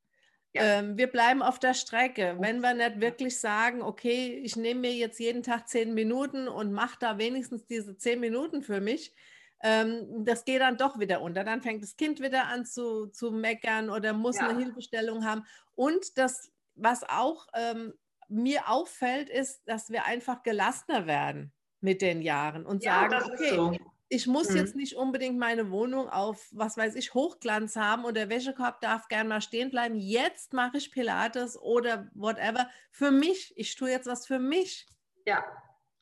Ja. 0.52 0.62
Ähm, 0.64 0.98
wir 0.98 1.06
bleiben 1.06 1.42
auf 1.42 1.60
der 1.60 1.74
Strecke. 1.74 2.36
Wenn 2.40 2.60
wir 2.60 2.74
nicht 2.74 3.00
wirklich 3.00 3.38
sagen, 3.38 3.82
okay, 3.82 4.40
ich 4.42 4.56
nehme 4.56 4.80
mir 4.80 4.92
jetzt 4.92 5.20
jeden 5.20 5.44
Tag 5.44 5.68
zehn 5.68 5.94
Minuten 5.94 6.48
und 6.48 6.72
mache 6.72 6.96
da 6.98 7.16
wenigstens 7.16 7.64
diese 7.66 7.96
zehn 7.96 8.18
Minuten 8.18 8.62
für 8.62 8.80
mich, 8.80 9.14
ähm, 9.62 10.24
das 10.24 10.44
geht 10.44 10.60
dann 10.60 10.76
doch 10.76 10.98
wieder 10.98 11.20
unter. 11.22 11.44
Dann 11.44 11.62
fängt 11.62 11.84
das 11.84 11.96
Kind 11.96 12.20
wieder 12.20 12.46
an 12.46 12.66
zu, 12.66 13.06
zu 13.06 13.30
meckern 13.30 13.90
oder 13.90 14.12
muss 14.12 14.38
ja. 14.38 14.48
eine 14.48 14.58
Hilfestellung 14.58 15.24
haben. 15.24 15.46
Und 15.76 16.18
das, 16.18 16.50
was 16.74 17.08
auch 17.08 17.46
ähm, 17.54 17.94
mir 18.28 18.68
auffällt, 18.68 19.30
ist, 19.30 19.62
dass 19.68 19.90
wir 19.90 20.04
einfach 20.04 20.42
gelassener 20.42 21.06
werden 21.06 21.52
mit 21.80 22.02
den 22.02 22.22
Jahren 22.22 22.66
und 22.66 22.82
ja, 22.82 23.08
sagen, 23.08 23.30
okay, 23.32 23.54
so. 23.54 23.76
Ich 24.10 24.26
muss 24.26 24.50
mhm. 24.50 24.56
jetzt 24.56 24.74
nicht 24.76 24.96
unbedingt 24.96 25.38
meine 25.38 25.70
Wohnung 25.70 26.10
auf, 26.10 26.48
was 26.50 26.76
weiß 26.76 26.96
ich, 26.96 27.14
Hochglanz 27.14 27.76
haben 27.76 28.04
und 28.04 28.16
der 28.16 28.28
Wäschekorb 28.28 28.80
darf 28.80 29.06
gern 29.06 29.28
mal 29.28 29.40
stehen 29.40 29.70
bleiben. 29.70 29.94
Jetzt 29.94 30.52
mache 30.52 30.78
ich 30.78 30.90
Pilates 30.90 31.56
oder 31.56 32.08
whatever. 32.14 32.68
Für 32.90 33.12
mich, 33.12 33.54
ich 33.56 33.76
tue 33.76 33.88
jetzt 33.90 34.08
was 34.08 34.26
für 34.26 34.40
mich. 34.40 34.86
Ja, 35.26 35.44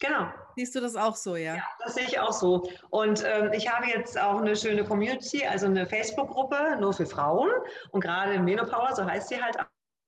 Genau. 0.01 0.29
Siehst 0.55 0.77
du 0.77 0.81
das 0.81 0.95
auch 0.95 1.17
so, 1.17 1.35
ja? 1.35 1.57
Ja, 1.57 1.65
das 1.81 1.97
sehe 1.97 2.05
ich 2.05 2.21
auch 2.21 2.33
so. 2.33 2.71
Und 2.91 3.25
ähm, 3.27 3.53
ich 3.53 3.69
habe 3.69 3.87
jetzt 3.89 4.17
auch 4.17 4.39
eine 4.41 4.55
schöne 4.55 4.85
Community, 4.85 5.45
also 5.45 5.67
eine 5.67 5.89
Facebook-Gruppe 5.89 6.77
nur 6.79 6.93
für 6.93 7.05
Frauen 7.05 7.51
und 7.91 8.01
gerade 8.01 8.39
Menopower, 8.39 8.95
so 8.95 9.05
heißt 9.05 9.29
sie 9.29 9.43
halt 9.43 9.57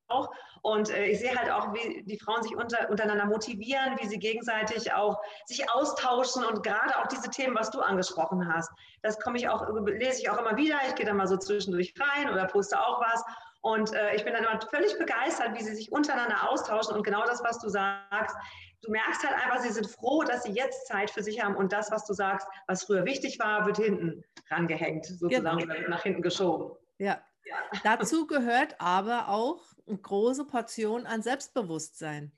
auch. 0.07 0.31
Und 0.63 0.91
äh, 0.91 1.07
ich 1.07 1.21
sehe 1.21 1.35
halt 1.35 1.51
auch, 1.51 1.73
wie 1.73 2.03
die 2.03 2.19
Frauen 2.19 2.43
sich 2.43 2.57
unter, 2.57 2.91
untereinander 2.91 3.27
motivieren, 3.27 3.97
wie 4.01 4.07
sie 4.07 4.19
gegenseitig 4.19 4.93
auch 4.93 5.19
sich 5.47 5.71
austauschen 5.71 6.45
und 6.45 6.63
gerade 6.63 6.99
auch 6.99 7.07
diese 7.07 7.31
Themen, 7.31 7.55
was 7.55 7.71
du 7.71 7.81
angesprochen 7.81 8.53
hast, 8.53 8.71
das 9.03 9.19
komme 9.21 9.39
ich 9.39 9.49
auch, 9.49 9.67
lese 9.87 10.21
ich 10.21 10.31
auch 10.31 10.39
immer 10.39 10.57
wieder. 10.57 10.77
Ich 10.89 10.95
gehe 10.95 11.07
da 11.07 11.15
mal 11.15 11.27
so 11.27 11.37
zwischendurch 11.37 11.95
rein 11.99 12.31
oder 12.31 12.47
poste 12.47 12.79
auch 12.79 13.01
was. 13.01 13.25
Und 13.63 13.93
äh, 13.93 14.15
ich 14.15 14.25
bin 14.25 14.33
dann 14.33 14.45
immer 14.45 14.61
völlig 14.71 14.97
begeistert, 14.99 15.55
wie 15.55 15.63
sie 15.63 15.75
sich 15.75 15.93
untereinander 15.93 16.51
austauschen 16.51 16.95
und 16.97 17.03
genau 17.03 17.25
das, 17.27 17.43
was 17.45 17.59
du 17.59 17.69
sagst. 17.69 18.35
Du 18.83 18.91
merkst 18.91 19.23
halt 19.23 19.35
einfach, 19.35 19.61
sie 19.61 19.73
sind 19.73 19.87
froh, 19.87 20.23
dass 20.23 20.45
sie 20.45 20.53
jetzt 20.53 20.87
Zeit 20.87 21.11
für 21.11 21.23
sich 21.23 21.43
haben 21.43 21.55
und 21.55 21.71
das, 21.71 21.91
was 21.91 22.07
du 22.07 22.15
sagst, 22.15 22.49
was 22.67 22.85
früher 22.85 23.05
wichtig 23.05 23.39
war, 23.39 23.67
wird 23.67 23.77
hinten 23.77 24.25
rangehängt, 24.51 25.05
sozusagen, 25.05 25.59
genau. 25.59 25.75
oder 25.75 25.89
nach 25.89 26.03
hinten 26.03 26.23
geschoben. 26.23 26.75
Ja. 26.97 27.21
Ja. 27.45 27.57
Dazu 27.85 28.27
gehört 28.27 28.81
aber 28.81 29.29
auch 29.29 29.63
eine 29.87 29.99
große 29.99 30.45
Portion 30.45 31.07
an 31.07 31.23
Selbstbewusstsein. 31.23 32.33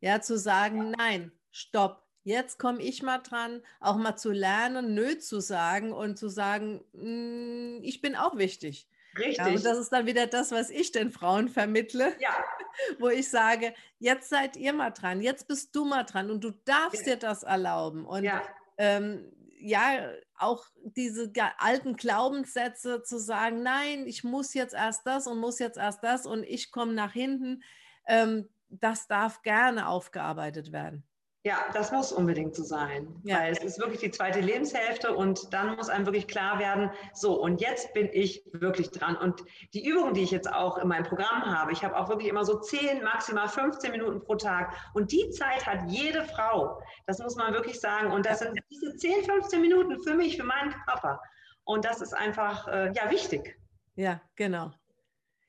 Ja, 0.00 0.20
zu 0.20 0.38
sagen, 0.38 0.90
nein, 0.90 1.32
stopp, 1.50 2.06
jetzt 2.22 2.58
komme 2.58 2.82
ich 2.82 3.02
mal 3.02 3.18
dran, 3.18 3.62
auch 3.80 3.96
mal 3.96 4.16
zu 4.16 4.30
lernen, 4.30 4.94
nö 4.94 5.18
zu 5.18 5.40
sagen 5.40 5.92
und 5.92 6.18
zu 6.18 6.28
sagen, 6.28 6.84
mm, 6.92 7.82
ich 7.82 8.00
bin 8.00 8.14
auch 8.14 8.36
wichtig. 8.36 8.88
Richtig. 9.16 9.38
Ja, 9.38 9.46
und 9.46 9.64
das 9.64 9.78
ist 9.78 9.90
dann 9.90 10.06
wieder 10.06 10.26
das, 10.26 10.52
was 10.52 10.70
ich 10.70 10.92
den 10.92 11.10
Frauen 11.10 11.48
vermittle, 11.48 12.14
ja. 12.20 12.34
wo 12.98 13.08
ich 13.08 13.30
sage, 13.30 13.72
jetzt 13.98 14.28
seid 14.28 14.56
ihr 14.56 14.72
mal 14.72 14.90
dran, 14.90 15.22
jetzt 15.22 15.48
bist 15.48 15.74
du 15.74 15.84
mal 15.84 16.04
dran 16.04 16.30
und 16.30 16.44
du 16.44 16.50
darfst 16.64 17.06
ja. 17.06 17.14
dir 17.14 17.18
das 17.18 17.42
erlauben. 17.42 18.04
Und 18.04 18.24
ja. 18.24 18.42
Ähm, 18.76 19.32
ja, 19.58 20.10
auch 20.38 20.66
diese 20.82 21.32
alten 21.58 21.96
Glaubenssätze 21.96 23.02
zu 23.02 23.18
sagen, 23.18 23.62
nein, 23.62 24.06
ich 24.06 24.24
muss 24.24 24.54
jetzt 24.54 24.74
erst 24.74 25.06
das 25.06 25.26
und 25.26 25.38
muss 25.38 25.58
jetzt 25.58 25.78
erst 25.78 26.02
das 26.04 26.26
und 26.26 26.44
ich 26.44 26.70
komme 26.70 26.92
nach 26.92 27.12
hinten, 27.12 27.62
ähm, 28.06 28.48
das 28.68 29.06
darf 29.06 29.42
gerne 29.42 29.88
aufgearbeitet 29.88 30.72
werden. 30.72 31.04
Ja, 31.46 31.64
das 31.72 31.92
muss 31.92 32.10
unbedingt 32.10 32.56
so 32.56 32.64
sein, 32.64 33.06
ja. 33.22 33.38
weil 33.38 33.52
es 33.52 33.62
ist 33.62 33.78
wirklich 33.78 34.00
die 34.00 34.10
zweite 34.10 34.40
Lebenshälfte 34.40 35.14
und 35.14 35.54
dann 35.54 35.76
muss 35.76 35.88
einem 35.88 36.04
wirklich 36.04 36.26
klar 36.26 36.58
werden, 36.58 36.90
so 37.14 37.40
und 37.40 37.60
jetzt 37.60 37.94
bin 37.94 38.08
ich 38.12 38.42
wirklich 38.52 38.90
dran. 38.90 39.16
Und 39.16 39.44
die 39.72 39.86
Übungen, 39.86 40.12
die 40.12 40.24
ich 40.24 40.32
jetzt 40.32 40.52
auch 40.52 40.76
in 40.76 40.88
meinem 40.88 41.04
Programm 41.04 41.46
habe, 41.46 41.70
ich 41.70 41.84
habe 41.84 41.96
auch 41.96 42.08
wirklich 42.08 42.30
immer 42.30 42.44
so 42.44 42.58
10, 42.58 43.00
maximal 43.04 43.48
15 43.48 43.92
Minuten 43.92 44.20
pro 44.24 44.34
Tag 44.34 44.74
und 44.92 45.12
die 45.12 45.30
Zeit 45.30 45.64
hat 45.64 45.88
jede 45.88 46.24
Frau, 46.24 46.82
das 47.06 47.20
muss 47.20 47.36
man 47.36 47.54
wirklich 47.54 47.78
sagen. 47.78 48.10
Und 48.10 48.26
das 48.26 48.40
sind 48.40 48.58
diese 48.68 48.96
10, 48.96 49.22
15 49.22 49.60
Minuten 49.60 50.02
für 50.02 50.14
mich, 50.14 50.36
für 50.36 50.42
meinen 50.42 50.74
Körper. 50.84 51.22
Und 51.62 51.84
das 51.84 52.00
ist 52.00 52.12
einfach, 52.12 52.66
äh, 52.66 52.92
ja, 52.92 53.08
wichtig. 53.08 53.56
Ja, 53.94 54.20
genau. 54.34 54.72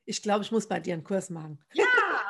Ich 0.05 0.21
glaube, 0.21 0.43
ich 0.43 0.51
muss 0.51 0.67
bei 0.67 0.79
dir 0.79 0.93
einen 0.93 1.03
Kurs 1.03 1.31
machen. 1.31 1.57
Ja, 1.73 1.85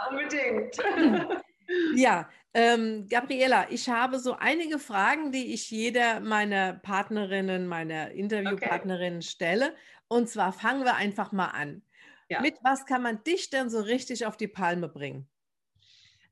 unbedingt. 0.09 0.77
Ja, 1.95 2.29
ähm, 2.53 3.07
Gabriela, 3.07 3.67
ich 3.69 3.87
habe 3.89 4.19
so 4.19 4.33
einige 4.33 4.79
Fragen, 4.79 5.31
die 5.31 5.53
ich 5.53 5.69
jeder 5.69 6.19
meiner 6.19 6.73
Partnerinnen, 6.73 7.67
meiner 7.67 8.11
Interviewpartnerinnen 8.11 9.19
okay. 9.19 9.27
stelle. 9.27 9.75
Und 10.07 10.29
zwar 10.29 10.53
fangen 10.53 10.83
wir 10.83 10.95
einfach 10.95 11.31
mal 11.31 11.49
an. 11.49 11.83
Ja. 12.29 12.41
Mit 12.41 12.55
was 12.63 12.85
kann 12.85 13.03
man 13.03 13.23
dich 13.23 13.49
denn 13.49 13.69
so 13.69 13.79
richtig 13.79 14.25
auf 14.25 14.37
die 14.37 14.47
Palme 14.47 14.89
bringen? 14.89 15.27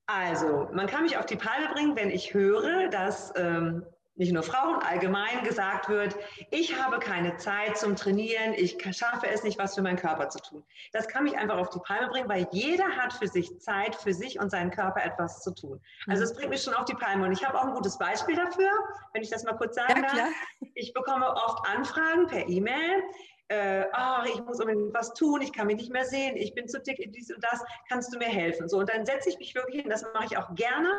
Also, 0.07 0.67
man 0.73 0.87
kann 0.87 1.03
mich 1.03 1.17
auf 1.17 1.25
die 1.25 1.35
Palme 1.35 1.69
bringen, 1.73 1.95
wenn 1.95 2.11
ich 2.11 2.33
höre, 2.33 2.89
dass 2.89 3.33
ähm, 3.35 3.83
nicht 4.15 4.31
nur 4.31 4.43
Frauen, 4.43 4.81
allgemein 4.81 5.43
gesagt 5.43 5.89
wird, 5.89 6.15
ich 6.51 6.81
habe 6.81 6.99
keine 6.99 7.35
Zeit 7.37 7.77
zum 7.77 7.95
Trainieren, 7.95 8.53
ich 8.53 8.77
schaffe 8.95 9.27
es 9.27 9.43
nicht, 9.43 9.59
was 9.59 9.75
für 9.75 9.81
meinen 9.81 9.97
Körper 9.97 10.29
zu 10.29 10.39
tun. 10.39 10.63
Das 10.93 11.07
kann 11.07 11.25
mich 11.25 11.37
einfach 11.37 11.57
auf 11.57 11.69
die 11.69 11.79
Palme 11.79 12.07
bringen, 12.07 12.29
weil 12.29 12.47
jeder 12.51 12.85
hat 12.95 13.13
für 13.13 13.27
sich 13.27 13.59
Zeit, 13.59 13.95
für 13.95 14.13
sich 14.13 14.39
und 14.39 14.49
seinen 14.49 14.71
Körper 14.71 15.03
etwas 15.03 15.43
zu 15.43 15.53
tun. 15.53 15.81
Also 16.07 16.23
es 16.23 16.33
bringt 16.33 16.49
mich 16.49 16.61
schon 16.61 16.73
auf 16.73 16.85
die 16.85 16.93
Palme 16.93 17.25
und 17.25 17.33
ich 17.33 17.45
habe 17.45 17.59
auch 17.59 17.65
ein 17.65 17.73
gutes 17.73 17.97
Beispiel 17.97 18.35
dafür, 18.35 18.71
wenn 19.13 19.21
ich 19.21 19.29
das 19.29 19.43
mal 19.43 19.57
kurz 19.57 19.75
sagen 19.75 20.01
ja, 20.01 20.15
darf. 20.15 20.29
Ich 20.75 20.93
bekomme 20.93 21.29
oft 21.29 21.67
Anfragen 21.67 22.27
per 22.27 22.47
E-Mail, 22.47 23.03
äh, 23.49 23.85
oh, 23.93 24.23
ich 24.25 24.43
muss 24.43 24.59
unbedingt 24.59 24.93
was 24.93 25.13
tun, 25.13 25.41
ich 25.41 25.53
kann 25.53 25.67
mich 25.67 25.77
nicht 25.77 25.91
mehr 25.91 26.05
sehen, 26.05 26.35
ich 26.35 26.55
bin 26.55 26.67
zu 26.67 26.79
dick, 26.79 26.97
dies 27.13 27.31
und 27.31 27.43
das, 27.43 27.63
kannst 27.89 28.13
du 28.13 28.17
mir 28.17 28.27
helfen? 28.27 28.67
So, 28.67 28.79
und 28.79 28.89
dann 28.89 29.05
setze 29.05 29.29
ich 29.29 29.37
mich 29.37 29.53
wirklich 29.53 29.81
hin, 29.81 29.89
das 29.89 30.03
mache 30.13 30.25
ich 30.25 30.37
auch 30.37 30.55
gerne, 30.55 30.89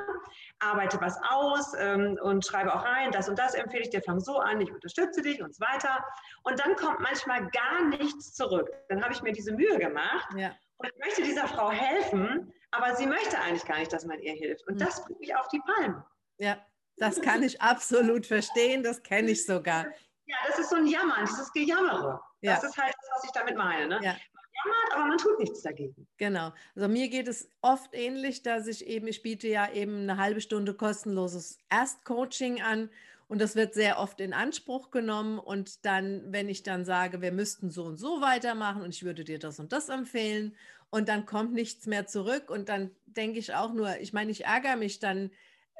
arbeite 0.61 1.01
was 1.01 1.19
aus 1.29 1.73
ähm, 1.79 2.19
und 2.23 2.47
schreibe 2.47 2.73
auch 2.73 2.85
rein, 2.85 3.11
das 3.11 3.29
und 3.29 3.39
das 3.39 3.55
empfehle 3.55 3.83
ich 3.83 3.91
dir, 3.91 4.03
fang 4.03 4.21
so 4.21 4.39
an, 4.39 4.61
ich 4.61 4.73
unterstütze 4.73 5.23
dich 5.23 5.43
und 5.43 5.55
so 5.55 5.61
weiter. 5.61 6.05
Und 6.45 6.61
dann 6.61 6.77
kommt 6.77 7.01
manchmal 7.01 7.49
gar 7.51 7.85
nichts 7.89 8.35
zurück. 8.35 8.71
Dann 8.89 9.03
habe 9.03 9.13
ich 9.13 9.23
mir 9.23 9.33
diese 9.33 9.53
Mühe 9.53 9.79
gemacht 9.79 10.29
ja. 10.37 10.55
und 10.79 10.91
möchte 11.01 11.23
dieser 11.23 11.49
Frau 11.49 11.71
helfen, 11.71 12.53
aber 12.71 12.95
sie 12.95 13.07
möchte 13.07 13.39
eigentlich 13.41 13.65
gar 13.65 13.79
nicht, 13.79 13.93
dass 13.93 14.05
man 14.05 14.21
ihr 14.21 14.35
hilft. 14.35 14.67
Und 14.69 14.75
hm. 14.75 14.87
das 14.87 15.05
bringt 15.05 15.19
mich 15.19 15.35
auf 15.35 15.49
die 15.49 15.61
Palme. 15.61 16.05
Ja, 16.39 16.59
das 16.97 17.21
kann 17.21 17.43
ich 17.43 17.61
absolut 17.61 18.25
verstehen, 18.27 18.85
das 18.85 19.03
kenne 19.03 19.33
ich 19.33 19.45
sogar. 19.45 19.87
Ja, 20.27 20.37
das 20.49 20.59
ist 20.59 20.71
so 20.71 20.77
ein 20.77 20.87
Jammern, 20.87 21.25
dieses 21.25 21.53
Gejammere. 21.53 22.21
Ja. 22.47 22.55
Das 22.57 22.65
ist 22.65 22.77
halt 22.77 22.95
das, 22.95 23.09
was 23.15 23.25
ich 23.25 23.31
damit 23.33 23.57
meine. 23.57 23.87
Ne? 23.87 24.01
Ja. 24.03 24.13
Man 24.13 24.45
jammert, 24.55 24.95
aber 24.95 25.07
man 25.07 25.19
tut 25.19 25.39
nichts 25.39 25.63
dagegen. 25.63 26.07
Genau. 26.17 26.53
Also 26.75 26.89
mir 26.89 27.09
geht 27.09 27.29
es 27.29 27.51
oft 27.63 27.95
ähnlich, 27.95 28.43
dass 28.43 28.67
ich 28.67 28.87
eben, 28.87 29.07
ich 29.07 29.23
biete 29.23 29.49
ja 29.49 29.71
eben 29.73 30.03
eine 30.03 30.17
halbe 30.17 30.41
Stunde 30.41 30.75
kostenloses 30.75 31.59
Erstcoaching 31.71 32.63
an 32.63 32.91
und 33.29 33.41
das 33.41 33.57
wird 33.57 33.75
sehr 33.75 33.99
oft 33.99 34.21
in 34.21 34.33
Anspruch 34.33 34.91
genommen. 34.91 35.39
Und 35.39 35.85
dann, 35.85 36.23
wenn 36.33 36.49
ich 36.49 36.63
dann 36.63 36.85
sage, 36.85 37.21
wir 37.21 37.33
müssten 37.33 37.71
so 37.71 37.85
und 37.85 37.97
so 37.97 38.21
weitermachen 38.21 38.83
und 38.83 38.95
ich 38.95 39.05
würde 39.05 39.25
dir 39.25 39.39
das 39.39 39.59
und 39.59 39.73
das 39.73 39.89
empfehlen 39.89 40.57
und 40.91 41.09
dann 41.09 41.27
kommt 41.27 41.53
nichts 41.53 41.87
mehr 41.87 42.07
zurück 42.07 42.51
und 42.51 42.69
dann 42.69 42.91
denke 43.07 43.39
ich 43.39 43.55
auch 43.55 43.73
nur, 43.73 43.99
ich 43.99 44.13
meine, 44.13 44.31
ich 44.31 44.45
ärgere 44.45 44.77
mich 44.77 45.01
dann 45.01 45.31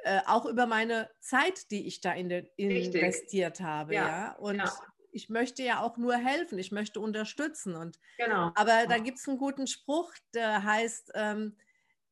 äh, 0.03 0.21
auch 0.27 0.47
über 0.47 0.67
meine 0.67 1.09
Zeit, 1.21 1.71
die 1.71 1.87
ich 1.87 2.01
da 2.01 2.13
in 2.13 2.29
de, 2.29 2.49
investiert 2.57 3.61
habe. 3.61 3.95
Ja. 3.95 4.09
ja? 4.09 4.33
Und 4.39 4.57
ja. 4.57 4.73
Ich 5.17 5.31
möchte 5.31 5.63
ja 5.63 5.81
auch 5.81 5.97
nur 5.97 6.15
helfen, 6.15 6.59
ich 6.59 6.73
möchte 6.73 7.01
unterstützen. 7.01 7.75
Und, 7.75 7.99
genau. 8.19 8.53
Aber 8.55 8.87
da 8.87 8.99
gibt 8.99 9.19
es 9.19 9.27
einen 9.27 9.39
guten 9.39 9.67
Spruch, 9.67 10.13
der 10.35 10.63
heißt, 10.63 11.13
ähm, 11.15 11.57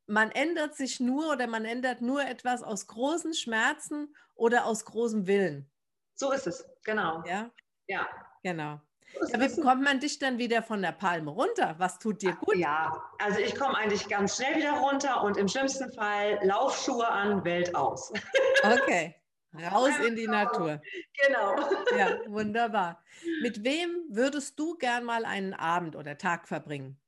man 0.07 0.31
ändert 0.31 0.75
sich 0.75 1.01
nur 1.01 1.31
oder 1.33 1.47
man 1.47 1.67
ändert 1.67 2.01
nur 2.01 2.25
etwas 2.25 2.63
aus 2.63 2.87
großen 2.87 3.35
Schmerzen 3.35 4.15
oder 4.35 4.65
aus 4.65 4.87
großem 4.87 5.27
Willen. 5.27 5.71
So 6.15 6.33
ist 6.33 6.47
es, 6.47 6.67
genau. 6.83 7.23
Ja, 7.27 7.51
ja. 7.89 8.09
genau. 8.43 8.81
Ja, 9.29 9.41
wie 9.41 9.55
bekommt 9.55 9.83
man 9.83 10.01
dich 10.01 10.19
dann 10.19 10.39
wieder 10.39 10.63
von 10.63 10.83
der 10.83 10.93
Palme 10.93 11.31
runter? 11.31 11.75
Was 11.79 11.99
tut 11.99 12.23
dir 12.23 12.33
gut? 12.35 12.57
Ja, 12.57 13.03
also 13.19 13.39
ich 13.39 13.55
komme 13.55 13.77
eigentlich 13.77 14.09
ganz 14.09 14.37
schnell 14.37 14.57
wieder 14.57 14.73
runter 14.73 15.23
und 15.23 15.37
im 15.37 15.47
schlimmsten 15.47 15.93
Fall 15.93 16.41
Laufschuhe 16.43 17.07
an, 17.07 17.45
Welt 17.45 17.75
aus. 17.75 18.13
Okay, 18.65 19.15
raus 19.55 19.93
in 20.07 20.17
die 20.17 20.27
Natur. 20.27 20.81
Genau. 21.27 21.57
Ja, 21.97 22.19
wunderbar. 22.27 23.03
Mit 23.43 23.65
wem 23.65 23.91
würdest 24.09 24.59
du 24.59 24.77
gern 24.77 25.05
mal 25.05 25.25
einen 25.25 25.55
Abend 25.55 25.97
oder 25.97 26.19
Tag 26.19 26.49
verbringen? 26.49 26.99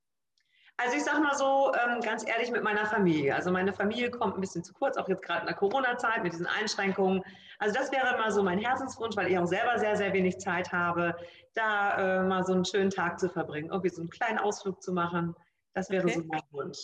Also 0.78 0.96
ich 0.96 1.04
sage 1.04 1.20
mal 1.20 1.34
so, 1.34 1.72
ähm, 1.74 2.00
ganz 2.02 2.28
ehrlich, 2.28 2.50
mit 2.50 2.62
meiner 2.62 2.84
Familie. 2.84 3.34
Also 3.34 3.50
meine 3.50 3.72
Familie 3.72 4.10
kommt 4.10 4.34
ein 4.34 4.42
bisschen 4.42 4.62
zu 4.62 4.74
kurz, 4.74 4.98
auch 4.98 5.08
jetzt 5.08 5.22
gerade 5.22 5.40
in 5.40 5.46
der 5.46 5.56
Corona-Zeit 5.56 6.22
mit 6.22 6.34
diesen 6.34 6.46
Einschränkungen. 6.46 7.22
Also 7.58 7.74
das 7.74 7.90
wäre 7.92 8.18
mal 8.18 8.30
so 8.30 8.42
mein 8.42 8.58
Herzenswunsch, 8.58 9.16
weil 9.16 9.30
ich 9.30 9.38
auch 9.38 9.46
selber 9.46 9.78
sehr, 9.78 9.96
sehr 9.96 10.12
wenig 10.12 10.38
Zeit 10.38 10.72
habe, 10.72 11.16
da 11.54 12.20
äh, 12.20 12.22
mal 12.24 12.44
so 12.44 12.52
einen 12.52 12.66
schönen 12.66 12.90
Tag 12.90 13.18
zu 13.18 13.30
verbringen, 13.30 13.70
irgendwie 13.70 13.88
so 13.88 14.02
einen 14.02 14.10
kleinen 14.10 14.38
Ausflug 14.38 14.82
zu 14.82 14.92
machen. 14.92 15.34
Das 15.72 15.88
wäre 15.88 16.04
okay. 16.04 16.14
so 16.14 16.24
mein 16.24 16.42
Wunsch. 16.50 16.78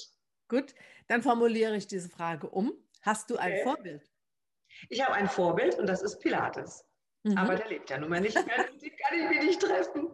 Gut, 0.48 0.74
dann 1.08 1.22
formuliere 1.22 1.76
ich 1.76 1.86
diese 1.86 2.08
Frage 2.08 2.48
um. 2.48 2.72
Hast 3.02 3.30
du 3.30 3.36
ein 3.36 3.52
okay. 3.52 3.62
Vorbild? 3.64 4.11
Ich 4.88 5.04
habe 5.04 5.14
ein 5.14 5.28
Vorbild 5.28 5.78
und 5.78 5.86
das 5.86 6.02
ist 6.02 6.20
Pilates. 6.20 6.84
Mhm. 7.24 7.38
Aber 7.38 7.54
der 7.54 7.68
lebt 7.68 7.88
ja 7.90 7.98
nun 7.98 8.10
mal 8.10 8.20
nicht 8.20 8.34
mehr, 8.34 8.56
den 8.82 8.96
kann 8.96 9.18
ich 9.18 9.28
mir 9.28 9.44
nicht 9.44 9.60
treffen. 9.60 10.08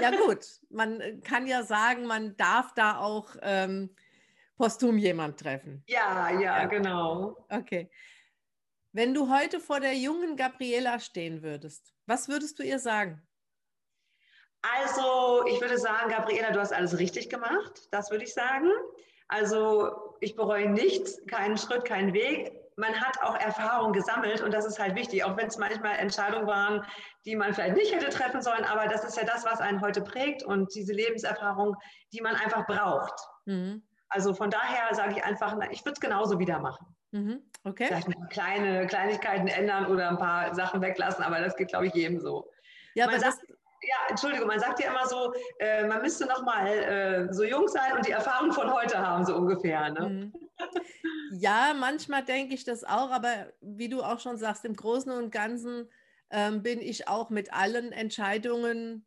Ja 0.00 0.10
gut, 0.10 0.46
man 0.70 1.00
äh, 1.00 1.18
kann 1.18 1.46
ja 1.46 1.62
sagen, 1.62 2.06
man 2.06 2.36
darf 2.36 2.72
da 2.74 2.98
auch 2.98 3.36
ähm, 3.42 3.94
posthum 4.56 4.96
jemand 4.96 5.38
treffen. 5.38 5.82
Ja, 5.86 6.30
ja, 6.30 6.40
ja, 6.40 6.64
genau. 6.66 7.46
Okay. 7.50 7.90
Wenn 8.92 9.12
du 9.12 9.30
heute 9.30 9.60
vor 9.60 9.80
der 9.80 9.94
jungen 9.94 10.36
Gabriela 10.36 10.98
stehen 10.98 11.42
würdest, 11.42 11.92
was 12.06 12.28
würdest 12.28 12.58
du 12.58 12.62
ihr 12.62 12.78
sagen? 12.78 13.22
Also, 14.62 15.44
ich 15.46 15.60
würde 15.60 15.78
sagen, 15.78 16.10
Gabriela, 16.10 16.50
du 16.50 16.60
hast 16.60 16.72
alles 16.72 16.98
richtig 16.98 17.28
gemacht. 17.28 17.88
Das 17.92 18.10
würde 18.10 18.24
ich 18.24 18.32
sagen. 18.32 18.68
Also, 19.28 20.16
ich 20.20 20.34
bereue 20.34 20.68
nichts, 20.70 21.24
keinen 21.26 21.58
Schritt, 21.58 21.84
keinen 21.84 22.14
Weg 22.14 22.58
man 22.78 22.94
hat 23.00 23.20
auch 23.22 23.38
Erfahrung 23.38 23.92
gesammelt 23.92 24.40
und 24.40 24.54
das 24.54 24.64
ist 24.64 24.78
halt 24.78 24.94
wichtig, 24.94 25.24
auch 25.24 25.36
wenn 25.36 25.48
es 25.48 25.58
manchmal 25.58 25.96
Entscheidungen 25.96 26.46
waren, 26.46 26.84
die 27.26 27.34
man 27.34 27.52
vielleicht 27.52 27.76
nicht 27.76 27.92
hätte 27.92 28.08
treffen 28.08 28.40
sollen, 28.40 28.64
aber 28.64 28.86
das 28.86 29.04
ist 29.04 29.16
ja 29.16 29.24
das, 29.24 29.44
was 29.44 29.60
einen 29.60 29.80
heute 29.80 30.00
prägt 30.00 30.44
und 30.44 30.72
diese 30.74 30.92
Lebenserfahrung, 30.92 31.74
die 32.12 32.20
man 32.20 32.36
einfach 32.36 32.66
braucht. 32.66 33.14
Mhm. 33.46 33.82
Also 34.08 34.32
von 34.32 34.48
daher 34.48 34.94
sage 34.94 35.14
ich 35.16 35.24
einfach, 35.24 35.56
ich 35.70 35.84
würde 35.84 35.94
es 35.94 36.00
genauso 36.00 36.38
wieder 36.38 36.60
machen. 36.60 36.86
Mhm. 37.10 37.42
Okay. 37.64 37.86
Vielleicht 37.86 38.08
noch 38.08 38.28
kleine 38.28 38.86
Kleinigkeiten 38.86 39.48
ändern 39.48 39.86
oder 39.86 40.08
ein 40.08 40.18
paar 40.18 40.54
Sachen 40.54 40.80
weglassen, 40.80 41.24
aber 41.24 41.40
das 41.40 41.56
geht, 41.56 41.68
glaube 41.68 41.88
ich, 41.88 41.94
jedem 41.94 42.20
so. 42.20 42.48
Ja, 42.94 43.06
man 43.06 43.16
aber 43.16 43.24
sagt, 43.24 43.42
das, 43.42 43.56
ja, 43.82 43.96
Entschuldigung, 44.08 44.46
man 44.46 44.60
sagt 44.60 44.80
ja 44.80 44.90
immer 44.90 45.06
so, 45.06 45.34
äh, 45.58 45.84
man 45.84 46.00
müsste 46.00 46.26
noch 46.26 46.42
mal 46.42 46.66
äh, 46.66 47.32
so 47.32 47.42
jung 47.42 47.66
sein 47.66 47.96
und 47.96 48.06
die 48.06 48.12
Erfahrung 48.12 48.52
von 48.52 48.72
heute 48.72 48.98
haben, 48.98 49.24
so 49.24 49.34
ungefähr. 49.34 49.90
Ne? 49.90 50.08
Mhm. 50.08 50.47
Ja, 51.32 51.74
manchmal 51.78 52.24
denke 52.24 52.54
ich 52.54 52.64
das 52.64 52.84
auch, 52.84 53.10
aber 53.10 53.52
wie 53.60 53.88
du 53.88 54.02
auch 54.02 54.20
schon 54.20 54.38
sagst, 54.38 54.64
im 54.64 54.74
Großen 54.74 55.12
und 55.12 55.30
Ganzen 55.30 55.88
ähm, 56.30 56.62
bin 56.62 56.80
ich 56.80 57.08
auch 57.08 57.30
mit 57.30 57.52
allen 57.52 57.92
Entscheidungen 57.92 59.06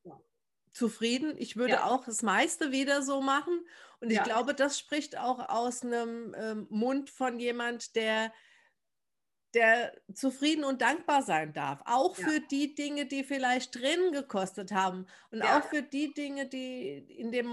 zufrieden. 0.71 1.35
Ich 1.37 1.57
würde 1.57 1.73
ja. 1.73 1.85
auch 1.85 2.05
das 2.05 2.21
meiste 2.21 2.71
wieder 2.71 3.01
so 3.01 3.21
machen. 3.21 3.65
Und 3.99 4.09
ich 4.09 4.17
ja. 4.17 4.23
glaube, 4.23 4.55
das 4.55 4.79
spricht 4.79 5.17
auch 5.17 5.49
aus 5.49 5.83
einem 5.83 6.35
ähm, 6.37 6.67
Mund 6.69 7.09
von 7.09 7.39
jemand, 7.39 7.95
der, 7.95 8.33
der 9.53 9.93
zufrieden 10.13 10.63
und 10.63 10.81
dankbar 10.81 11.21
sein 11.21 11.53
darf. 11.53 11.81
Auch 11.85 12.17
ja. 12.17 12.27
für 12.27 12.39
die 12.39 12.73
Dinge, 12.73 13.05
die 13.05 13.23
vielleicht 13.23 13.75
drin 13.75 14.11
gekostet 14.11 14.71
haben. 14.71 15.05
Und 15.29 15.43
auch 15.43 15.63
für 15.63 15.83
die 15.83 16.13
Dinge, 16.13 16.47
die 16.47 16.97
in 16.97 17.31
dem 17.31 17.47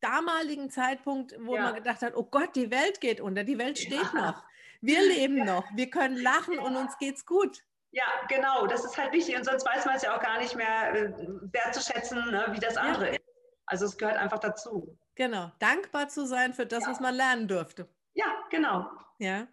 damaligen 0.00 0.70
Zeitpunkt, 0.70 1.34
wo 1.40 1.56
man 1.56 1.74
gedacht 1.74 2.02
hat, 2.02 2.14
oh 2.16 2.24
Gott, 2.24 2.54
die 2.56 2.70
Welt 2.70 3.00
geht 3.00 3.20
unter, 3.20 3.44
die 3.44 3.58
Welt 3.58 3.78
steht 3.78 4.14
noch. 4.14 4.42
Wir 4.80 5.00
leben 5.00 5.44
noch, 5.44 5.64
wir 5.74 5.90
können 5.90 6.16
lachen 6.16 6.58
und 6.58 6.76
uns 6.76 6.96
geht's 6.98 7.26
gut. 7.26 7.64
Ja, 7.90 8.04
genau, 8.28 8.66
das 8.66 8.84
ist 8.84 8.96
halt 8.96 9.12
wichtig 9.12 9.36
und 9.36 9.44
sonst 9.44 9.66
weiß 9.66 9.86
man 9.86 9.96
es 9.96 10.02
ja 10.02 10.16
auch 10.16 10.22
gar 10.22 10.38
nicht 10.38 10.54
mehr 10.54 10.94
äh, 10.94 11.12
wertzuschätzen, 11.52 12.30
ne, 12.30 12.46
wie 12.50 12.60
das 12.60 12.76
andere 12.76 13.06
ja. 13.06 13.12
ist. 13.12 13.22
Also 13.66 13.86
es 13.86 13.98
gehört 13.98 14.16
einfach 14.16 14.38
dazu. 14.38 14.96
Genau, 15.14 15.50
dankbar 15.58 16.08
zu 16.08 16.26
sein 16.26 16.54
für 16.54 16.66
das, 16.66 16.84
ja. 16.84 16.90
was 16.90 17.00
man 17.00 17.14
lernen 17.14 17.48
durfte. 17.48 17.88
Ja, 18.14 18.26
genau. 18.50 18.90
Ja. 19.18 19.48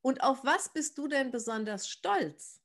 Und 0.00 0.22
auf 0.22 0.44
was 0.44 0.70
bist 0.70 0.98
du 0.98 1.08
denn 1.08 1.30
besonders 1.30 1.88
stolz? 1.88 2.61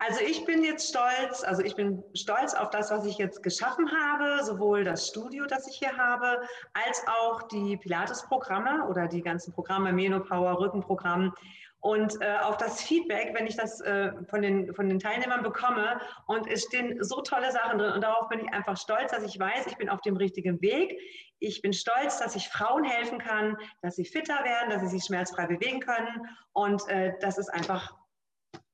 Also 0.00 0.20
ich 0.20 0.44
bin 0.44 0.62
jetzt 0.62 0.90
stolz, 0.90 1.42
also 1.42 1.62
ich 1.62 1.74
bin 1.74 2.04
stolz 2.14 2.54
auf 2.54 2.70
das, 2.70 2.90
was 2.92 3.04
ich 3.04 3.18
jetzt 3.18 3.42
geschaffen 3.42 3.90
habe, 3.90 4.44
sowohl 4.44 4.84
das 4.84 5.08
Studio, 5.08 5.44
das 5.46 5.66
ich 5.66 5.78
hier 5.78 5.96
habe, 5.96 6.40
als 6.72 7.02
auch 7.08 7.42
die 7.48 7.76
Pilates-Programme 7.76 8.86
oder 8.86 9.08
die 9.08 9.22
ganzen 9.22 9.52
Programme, 9.52 9.92
Menopower, 9.92 10.60
Rückenprogramm 10.60 11.34
und 11.80 12.20
äh, 12.20 12.36
auf 12.42 12.56
das 12.56 12.82
Feedback, 12.82 13.34
wenn 13.34 13.46
ich 13.46 13.56
das 13.56 13.80
äh, 13.80 14.12
von, 14.30 14.42
den, 14.42 14.72
von 14.74 14.88
den 14.88 14.98
Teilnehmern 14.98 15.42
bekomme. 15.42 16.00
Und 16.26 16.46
es 16.48 16.64
stehen 16.64 17.02
so 17.02 17.20
tolle 17.20 17.52
Sachen 17.52 17.78
drin. 17.78 17.92
Und 17.92 18.02
darauf 18.02 18.28
bin 18.28 18.40
ich 18.40 18.52
einfach 18.52 18.76
stolz, 18.76 19.12
dass 19.12 19.24
ich 19.24 19.38
weiß, 19.38 19.66
ich 19.66 19.76
bin 19.76 19.88
auf 19.88 20.00
dem 20.00 20.16
richtigen 20.16 20.60
Weg. 20.60 20.98
Ich 21.38 21.62
bin 21.62 21.72
stolz, 21.72 22.18
dass 22.18 22.34
ich 22.34 22.48
Frauen 22.48 22.84
helfen 22.84 23.18
kann, 23.18 23.56
dass 23.82 23.96
sie 23.96 24.04
fitter 24.04 24.44
werden, 24.44 24.70
dass 24.70 24.80
sie 24.82 24.88
sich 24.88 25.04
schmerzfrei 25.04 25.46
bewegen 25.46 25.80
können. 25.80 26.26
Und 26.52 26.86
äh, 26.88 27.14
das 27.20 27.38
ist 27.38 27.48
einfach 27.48 27.96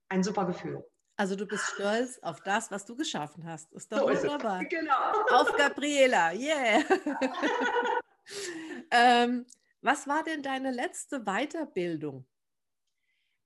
ein 0.09 0.23
super 0.23 0.47
Gefühl. 0.47 0.83
Also 1.17 1.37
du 1.37 1.47
bist 1.47 1.65
stolz 1.75 2.19
auf 2.23 2.41
das, 2.41 2.71
was 2.71 2.85
du 2.85 2.97
geschaffen 2.97 3.45
hast. 3.47 3.73
Ist 3.73 3.93
doch 3.93 3.99
so 3.99 4.09
wunderbar. 4.09 4.63
Ist 4.63 4.71
genau. 4.71 5.13
Auf 5.31 5.55
Gabriela, 5.57 6.33
yeah. 6.33 6.81
ähm, 8.91 9.47
was 9.81 10.09
war 10.09 10.25
denn 10.25 10.43
deine 10.43 10.73
letzte 10.73 11.21
Weiterbildung? 11.21 12.27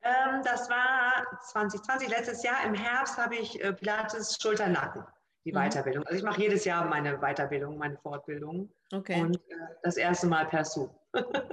Ähm, 0.02 0.42
das 0.44 0.70
war 0.70 1.26
2020, 1.50 2.08
letztes 2.08 2.42
Jahr. 2.42 2.64
Im 2.64 2.74
Herbst 2.74 3.18
habe 3.18 3.36
ich 3.36 3.62
äh, 3.62 3.72
Pilates 3.72 4.38
Schulternacken, 4.40 5.04
die 5.44 5.52
mhm. 5.52 5.56
Weiterbildung. 5.56 6.06
Also 6.06 6.18
ich 6.18 6.24
mache 6.24 6.40
jedes 6.40 6.64
Jahr 6.64 6.86
meine 6.86 7.18
Weiterbildung, 7.18 7.76
meine 7.76 7.98
Fortbildung. 7.98 8.72
Okay. 8.92 9.20
Und 9.20 9.36
äh, 9.36 9.54
das 9.82 9.96
erste 9.96 10.26
Mal 10.26 10.46
per 10.46 10.64
Zoom. 10.64 10.90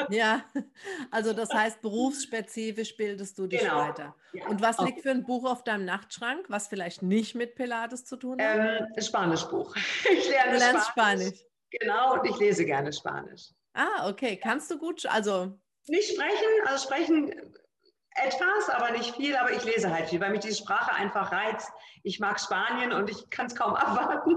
Ja, 0.10 0.44
also 1.12 1.34
das 1.34 1.50
heißt, 1.54 1.82
berufsspezifisch 1.82 2.96
bildest 2.98 3.38
du 3.38 3.48
dich 3.48 3.62
genau. 3.62 3.78
weiter. 3.78 4.16
Ja. 4.34 4.48
Und 4.48 4.62
was 4.62 4.80
liegt 4.80 5.02
für 5.02 5.12
ein 5.12 5.24
Buch 5.24 5.46
auf 5.50 5.64
deinem 5.64 5.86
Nachtschrank, 5.86 6.46
was 6.50 6.68
vielleicht 6.68 7.02
nicht 7.02 7.36
mit 7.36 7.56
Pilates 7.56 8.06
zu 8.06 8.18
tun 8.18 8.42
hat? 8.42 8.82
Ähm, 8.82 9.02
Spanischbuch. 9.02 9.76
Ich 10.12 10.30
lerne 10.30 10.54
du 10.54 10.58
lernst 10.58 10.88
Spanisch. 10.90 11.28
Spanisch. 11.28 11.46
Genau, 11.72 12.14
und 12.14 12.30
ich 12.30 12.38
lese 12.38 12.66
gerne 12.66 12.94
Spanisch. 12.94 13.50
Ah, 13.74 14.10
okay. 14.10 14.38
Kannst 14.38 14.72
du 14.72 14.78
gut, 14.78 15.06
also... 15.06 15.58
Nicht 15.88 16.14
sprechen, 16.14 16.48
also 16.66 16.84
sprechen 16.84 17.32
etwas, 18.16 18.70
aber 18.70 18.92
nicht 18.92 19.16
viel, 19.16 19.36
aber 19.36 19.52
ich 19.52 19.64
lese 19.64 19.94
halt 19.94 20.10
viel, 20.10 20.20
weil 20.22 20.32
mich 20.32 20.40
diese 20.40 20.58
Sprache 20.58 20.94
einfach 20.94 21.32
reizt. 21.32 21.70
Ich 22.04 22.20
mag 22.20 22.40
Spanien 22.40 22.94
und 22.94 23.10
ich 23.10 23.30
kann 23.30 23.48
es 23.48 23.56
kaum 23.56 23.76
abwarten, 23.76 24.32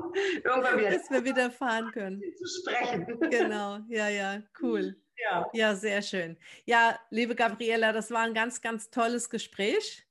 irgendwann 0.45 0.79
wieder, 0.79 0.91
Bis 0.91 1.11
wir 1.11 1.25
wieder 1.25 1.51
fahren 1.51 1.91
können. 1.93 2.21
Zu 2.37 2.61
sprechen. 2.61 3.19
Genau, 3.31 3.79
ja, 3.89 4.09
ja, 4.09 4.43
cool. 4.61 4.97
Ja. 5.21 5.49
ja, 5.53 5.75
sehr 5.75 6.03
schön. 6.03 6.37
Ja, 6.65 6.99
liebe 7.11 7.35
Gabriela, 7.35 7.93
das 7.93 8.11
war 8.11 8.23
ein 8.23 8.35
ganz, 8.35 8.61
ganz 8.61 8.91
tolles 8.91 9.31
Gespräch. 9.31 10.05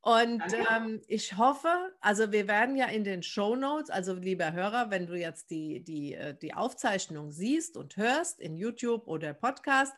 Und 0.00 0.42
ähm, 0.70 1.00
ich 1.08 1.38
hoffe, 1.38 1.92
also 2.00 2.30
wir 2.30 2.46
werden 2.46 2.76
ja 2.76 2.86
in 2.86 3.04
den 3.04 3.22
Show 3.22 3.56
Notes, 3.56 3.88
also 3.88 4.12
lieber 4.12 4.52
Hörer, 4.52 4.90
wenn 4.90 5.06
du 5.06 5.14
jetzt 5.14 5.50
die, 5.50 5.82
die, 5.82 6.14
äh, 6.14 6.36
die 6.36 6.52
Aufzeichnung 6.52 7.32
siehst 7.32 7.78
und 7.78 7.96
hörst 7.96 8.38
in 8.38 8.54
YouTube 8.54 9.08
oder 9.08 9.32
Podcast, 9.32 9.94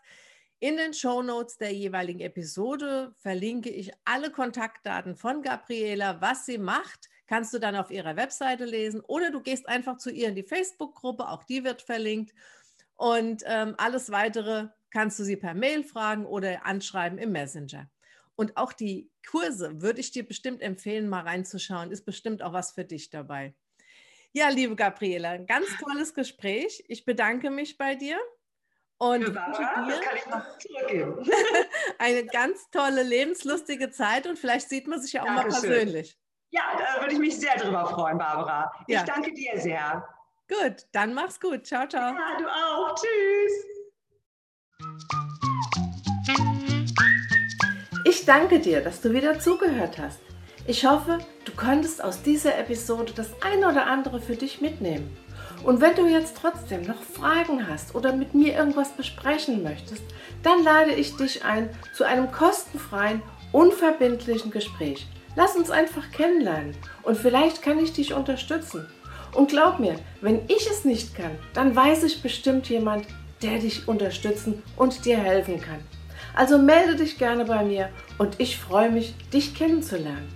in 0.59 0.77
den 0.77 0.95
Show 0.95 1.23
Notes 1.23 1.59
der 1.59 1.73
jeweiligen 1.73 2.21
Episode 2.21 3.12
verlinke 3.16 3.69
ich 3.69 3.92
alle 4.05 4.31
Kontaktdaten 4.31 5.14
von 5.14 5.42
Gabriela, 5.42 6.21
was 6.21 6.47
sie 6.47 6.59
macht. 6.59 7.11
Kannst 7.27 7.53
du 7.53 7.59
dann 7.59 7.77
auf 7.77 7.90
ihrer 7.90 8.16
Webseite 8.16 8.64
lesen 8.64 9.01
oder 9.01 9.31
du 9.31 9.42
gehst 9.42 9.69
einfach 9.69 9.99
zu 9.99 10.11
ihr 10.11 10.29
in 10.29 10.35
die 10.35 10.42
Facebook-Gruppe, 10.42 11.29
auch 11.29 11.45
die 11.45 11.64
wird 11.64 11.83
verlinkt. 11.83 12.33
Und 12.95 13.42
ähm, 13.47 13.75
alles 13.77 14.11
weitere 14.11 14.69
kannst 14.90 15.19
du 15.19 15.25
sie 15.25 15.37
per 15.37 15.53
Mail 15.53 15.85
fragen 15.85 16.25
oder 16.25 16.64
anschreiben 16.64 17.19
im 17.19 17.33
Messenger. 17.33 17.90
Und 18.35 18.57
auch 18.57 18.73
die 18.73 19.11
Kurse 19.29 19.83
würde 19.83 20.01
ich 20.01 20.11
dir 20.11 20.27
bestimmt 20.27 20.62
empfehlen, 20.62 21.09
mal 21.09 21.23
reinzuschauen. 21.23 21.90
Ist 21.90 22.05
bestimmt 22.05 22.42
auch 22.42 22.53
was 22.53 22.73
für 22.73 22.85
dich 22.85 23.11
dabei. 23.11 23.55
Ja, 24.33 24.49
liebe 24.49 24.77
Gabriela, 24.77 25.31
ein 25.31 25.47
ganz 25.47 25.66
tolles 25.79 26.14
Gespräch. 26.14 26.85
Ich 26.88 27.05
bedanke 27.05 27.51
mich 27.51 27.77
bei 27.77 27.95
dir. 27.95 28.19
Und 28.99 29.27
wünsche 29.27 30.89
dir 30.91 31.23
eine 31.99 32.25
ganz 32.27 32.71
tolle, 32.71 33.03
lebenslustige 33.03 33.91
Zeit 33.91 34.27
und 34.27 34.39
vielleicht 34.39 34.71
sieht 34.71 34.87
man 34.87 35.01
sich 35.01 35.13
ja 35.13 35.23
auch 35.23 35.27
Dankeschön. 35.27 35.51
mal 35.51 35.69
persönlich. 35.69 36.19
Ja, 36.51 36.63
da 36.79 37.03
würde 37.03 37.13
ich 37.13 37.19
mich 37.19 37.39
sehr 37.39 37.57
drüber 37.57 37.87
freuen, 37.87 38.17
Barbara. 38.17 38.73
Ja. 38.89 39.01
Ich 39.01 39.05
danke 39.05 39.35
dir 39.35 39.59
sehr. 39.61 40.09
Gut, 40.49 40.87
dann 40.93 41.13
mach's 41.13 41.41
gut. 41.41 41.67
Ciao, 41.67 41.87
ciao. 41.87 42.15
Ja, 42.15 42.37
du 42.39 42.47
auch. 42.47 42.95
Tschüss. 42.95 43.53
Ich 48.05 48.25
danke 48.25 48.61
dir, 48.61 48.83
dass 48.83 49.01
du 49.01 49.13
wieder 49.13 49.41
zugehört 49.41 49.99
hast. 49.99 50.21
Ich 50.67 50.87
hoffe, 50.87 51.19
du 51.45 51.53
konntest 51.53 52.03
aus 52.03 52.23
dieser 52.23 52.57
Episode 52.59 53.13
das 53.15 53.31
eine 53.43 53.69
oder 53.69 53.87
andere 53.87 54.21
für 54.21 54.37
dich 54.37 54.61
mitnehmen. 54.61 55.17
Und 55.64 55.81
wenn 55.81 55.95
du 55.95 56.07
jetzt 56.07 56.37
trotzdem 56.40 56.83
noch 56.83 57.03
Fragen 57.03 57.66
hast 57.69 57.95
oder 57.95 58.12
mit 58.12 58.35
mir 58.35 58.55
irgendwas 58.55 58.92
besprechen 58.92 59.62
möchtest, 59.62 60.03
dann 60.42 60.62
lade 60.62 60.92
ich 60.92 61.16
dich 61.16 61.45
ein 61.45 61.71
zu 61.95 62.05
einem 62.05 62.31
kostenfreien, 62.31 63.23
unverbindlichen 63.53 64.51
Gespräch. 64.51 65.07
Lass 65.35 65.57
uns 65.57 65.71
einfach 65.71 66.11
kennenlernen 66.12 66.77
und 67.03 67.19
vielleicht 67.19 67.62
kann 67.62 67.79
ich 67.79 67.92
dich 67.92 68.14
unterstützen. 68.14 68.87
Und 69.35 69.51
glaub 69.51 69.79
mir, 69.79 69.97
wenn 70.21 70.40
ich 70.49 70.66
es 70.71 70.85
nicht 70.85 71.14
kann, 71.14 71.33
dann 71.53 71.77
weiß 71.77 72.05
ich 72.05 72.23
bestimmt 72.23 72.69
jemand, 72.69 73.07
der 73.42 73.59
dich 73.59 73.87
unterstützen 73.87 74.62
und 74.77 75.05
dir 75.05 75.19
helfen 75.19 75.61
kann. 75.61 75.81
Also 76.35 76.59
melde 76.59 76.97
dich 76.97 77.19
gerne 77.19 77.45
bei 77.45 77.64
mir 77.64 77.90
und 78.19 78.40
ich 78.40 78.59
freue 78.59 78.90
mich, 78.90 79.14
dich 79.33 79.55
kennenzulernen. 79.55 80.29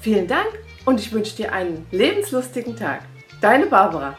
Vielen 0.00 0.26
Dank 0.26 0.48
und 0.84 1.00
ich 1.00 1.12
wünsche 1.12 1.36
dir 1.36 1.52
einen 1.52 1.86
lebenslustigen 1.90 2.76
Tag. 2.76 3.02
Deine 3.40 3.66
Barbara. 3.66 4.16